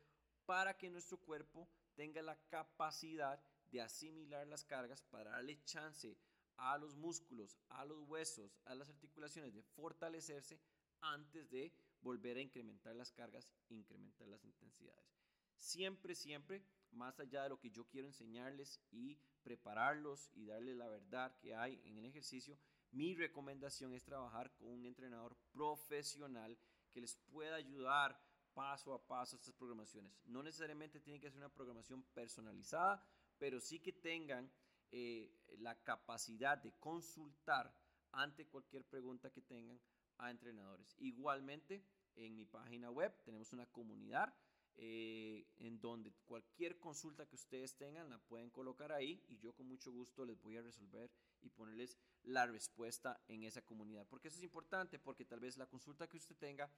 para 0.46 0.78
que 0.78 0.90
nuestro 0.90 1.18
cuerpo 1.18 1.70
tenga 1.96 2.22
la 2.22 2.38
capacidad 2.48 3.42
de 3.72 3.82
asimilar 3.82 4.48
las 4.48 4.64
cargas 4.64 5.02
para 5.04 5.32
darle 5.32 5.64
chance 5.64 6.18
a 6.58 6.78
los 6.78 6.96
músculos, 6.96 7.58
a 7.70 7.86
los 7.86 8.02
huesos, 8.08 8.60
a 8.66 8.76
las 8.76 8.90
articulaciones 8.90 9.54
de 9.54 9.64
fortalecerse 9.64 10.60
antes 11.02 11.50
de 11.50 11.74
volver 12.02 12.38
a 12.38 12.42
incrementar 12.42 12.96
las 12.96 13.12
cargas, 13.12 13.50
incrementar 13.70 14.28
las 14.28 14.44
intensidades. 14.46 15.18
Siempre, 15.56 16.16
siempre, 16.16 16.64
más 16.94 17.20
allá 17.20 17.44
de 17.44 17.50
lo 17.50 17.60
que 17.60 17.70
yo 17.70 17.86
quiero 17.86 18.08
enseñarles 18.08 18.80
y 18.92 19.18
prepararlos 19.44 20.30
y 20.34 20.46
darles 20.46 20.76
la 20.78 20.88
verdad 20.88 21.36
que 21.38 21.56
hay 21.56 21.82
en 21.86 21.98
el 21.98 22.06
ejercicio, 22.06 22.58
mi 22.92 23.16
recomendación 23.16 23.94
es 23.94 24.04
trabajar 24.04 24.52
con 24.56 24.70
un 24.70 24.86
entrenador 24.86 25.36
profesional 25.52 26.58
que 26.92 27.02
les 27.02 27.16
pueda 27.18 27.56
ayudar 27.56 28.20
paso 28.54 28.94
a 28.94 29.06
paso 29.06 29.36
a 29.36 29.40
estas 29.40 29.56
programaciones. 29.56 30.14
No 30.26 30.44
necesariamente 30.44 31.00
tiene 31.00 31.20
que 31.20 31.30
ser 31.30 31.40
una 31.40 31.54
programación 31.54 32.04
personalizada, 32.14 33.04
pero 33.40 33.60
sí 33.60 33.80
que 33.80 33.94
tengan 33.94 34.52
eh, 34.92 35.36
la 35.58 35.76
capacidad 35.84 36.58
de 36.58 36.72
consultar 36.80 37.76
ante 38.12 38.46
cualquier 38.46 38.86
pregunta 38.86 39.32
que 39.32 39.42
tengan 39.42 39.80
a 40.20 40.30
entrenadores. 40.30 40.96
Igualmente, 41.00 41.84
en 42.16 42.36
mi 42.36 42.46
página 42.46 42.92
web 42.92 43.12
tenemos 43.24 43.52
una 43.54 43.66
comunidad 43.66 44.34
eh, 44.76 45.46
en 45.58 45.80
donde 45.80 46.12
cualquier 46.26 46.80
consulta 46.80 47.28
que 47.28 47.36
ustedes 47.36 47.76
tengan 47.76 48.10
la 48.10 48.18
pueden 48.20 48.50
colocar 48.50 48.92
ahí 48.92 49.24
y 49.28 49.38
yo 49.38 49.54
con 49.54 49.68
mucho 49.68 49.92
gusto 49.92 50.26
les 50.26 50.42
voy 50.42 50.58
a 50.58 50.64
resolver 50.64 51.12
y 51.42 51.50
ponerles 51.50 51.98
la 52.24 52.48
respuesta 52.48 53.22
en 53.28 53.44
esa 53.44 53.64
comunidad. 53.64 54.08
Porque 54.08 54.30
eso 54.30 54.38
es 54.38 54.44
importante, 54.44 54.98
porque 54.98 55.26
tal 55.26 55.40
vez 55.40 55.58
la 55.58 55.68
consulta 55.68 56.08
que 56.08 56.18
usted 56.18 56.36
tenga, 56.38 56.72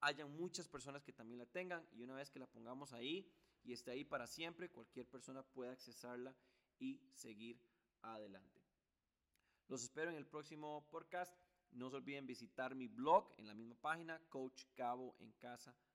haya 0.00 0.26
muchas 0.26 0.68
personas 0.68 1.02
que 1.02 1.12
también 1.12 1.38
la 1.38 1.46
tengan 1.46 1.86
y 1.92 2.02
una 2.02 2.14
vez 2.14 2.30
que 2.30 2.38
la 2.38 2.46
pongamos 2.46 2.92
ahí 2.92 3.30
y 3.64 3.72
esté 3.72 3.92
ahí 3.92 4.04
para 4.04 4.26
siempre, 4.26 4.70
cualquier 4.70 5.08
persona 5.08 5.42
pueda 5.42 5.72
accesarla 5.72 6.36
y 6.78 7.00
seguir 7.14 7.60
adelante. 8.02 8.62
Los 9.68 9.82
espero 9.82 10.10
en 10.10 10.16
el 10.16 10.26
próximo 10.26 10.86
podcast. 10.90 11.36
No 11.72 11.90
se 11.90 11.96
olviden 11.96 12.26
visitar 12.26 12.74
mi 12.74 12.88
blog 12.88 13.30
en 13.36 13.46
la 13.46 13.54
misma 13.54 13.74
página, 13.74 14.20
coachcaboencasa.com. 14.28 15.87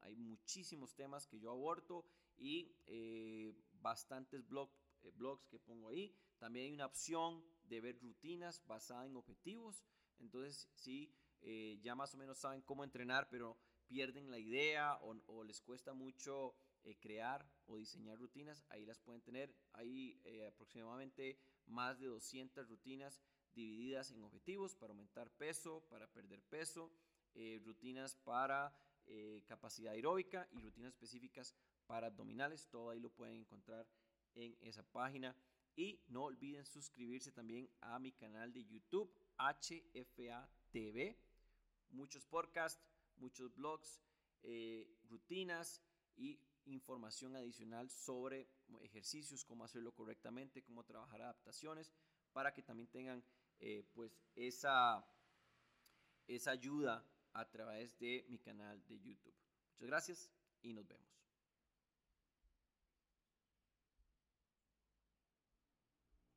Hay 0.00 0.16
muchísimos 0.16 0.94
temas 0.94 1.26
que 1.26 1.38
yo 1.38 1.50
aborto 1.50 2.04
y 2.36 2.76
eh, 2.86 3.54
bastantes 3.80 4.46
blog, 4.46 4.70
eh, 5.02 5.10
blogs 5.14 5.46
que 5.48 5.58
pongo 5.58 5.88
ahí. 5.88 6.14
También 6.38 6.66
hay 6.66 6.72
una 6.72 6.86
opción 6.86 7.44
de 7.64 7.80
ver 7.80 7.98
rutinas 8.00 8.64
basadas 8.66 9.06
en 9.06 9.16
objetivos. 9.16 9.84
Entonces, 10.18 10.68
si 10.74 11.12
eh, 11.42 11.78
ya 11.82 11.94
más 11.94 12.14
o 12.14 12.18
menos 12.18 12.38
saben 12.38 12.62
cómo 12.62 12.84
entrenar, 12.84 13.28
pero 13.30 13.56
pierden 13.86 14.30
la 14.30 14.38
idea 14.38 14.98
o, 15.02 15.44
les 15.44 15.60
cuesta 15.60 15.92
mucho 15.92 16.54
crear 17.00 17.48
o 17.66 17.76
diseñar 17.76 18.18
rutinas, 18.18 18.64
ahí 18.68 18.84
las 18.84 19.00
pueden 19.00 19.22
tener. 19.22 19.54
Hay 19.72 20.20
aproximadamente 20.46 21.38
más 21.66 21.98
de 21.98 22.06
200 22.06 22.68
rutinas 22.68 23.20
divididas 23.54 24.10
en 24.10 24.22
objetivos 24.22 24.74
para 24.76 24.92
aumentar 24.92 25.30
peso, 25.30 25.84
para 25.88 26.06
perder 26.06 26.42
peso, 26.42 26.92
eh, 27.38 27.60
rutinas 27.64 28.14
para 28.14 28.74
eh, 29.06 29.42
capacidad 29.46 29.92
aeróbica 29.92 30.48
y 30.52 30.60
rutinas 30.60 30.92
específicas 30.92 31.54
para 31.86 32.08
abdominales. 32.08 32.68
Todo 32.68 32.90
ahí 32.90 33.00
lo 33.00 33.10
pueden 33.10 33.36
encontrar 33.36 33.86
en 34.34 34.56
esa 34.60 34.82
página. 34.82 35.34
Y 35.76 36.00
no 36.08 36.24
olviden 36.24 36.64
suscribirse 36.64 37.32
también 37.32 37.68
a 37.80 37.98
mi 37.98 38.12
canal 38.12 38.52
de 38.52 38.64
YouTube, 38.64 39.12
HFA 39.38 40.48
TV. 40.70 41.18
Muchos 41.90 42.26
podcasts, 42.26 42.82
muchos 43.16 43.54
blogs, 43.54 44.00
eh, 44.42 44.88
rutinas 45.08 45.82
y 46.16 46.40
información 46.64 47.36
adicional 47.36 47.90
sobre 47.90 48.48
ejercicios, 48.80 49.44
cómo 49.44 49.64
hacerlo 49.64 49.92
correctamente, 49.94 50.62
cómo 50.62 50.84
trabajar 50.84 51.22
adaptaciones, 51.22 51.92
para 52.32 52.52
que 52.52 52.62
también 52.62 52.88
tengan 52.88 53.22
eh, 53.60 53.84
pues 53.94 54.18
esa, 54.34 55.06
esa 56.26 56.50
ayuda 56.50 57.04
a 57.36 57.48
través 57.50 57.98
de 57.98 58.24
mi 58.28 58.38
canal 58.38 58.82
de 58.86 58.98
YouTube. 59.00 59.34
Muchas 59.72 59.88
gracias 59.88 60.30
y 60.62 60.72
nos 60.72 60.86
vemos. 60.88 61.25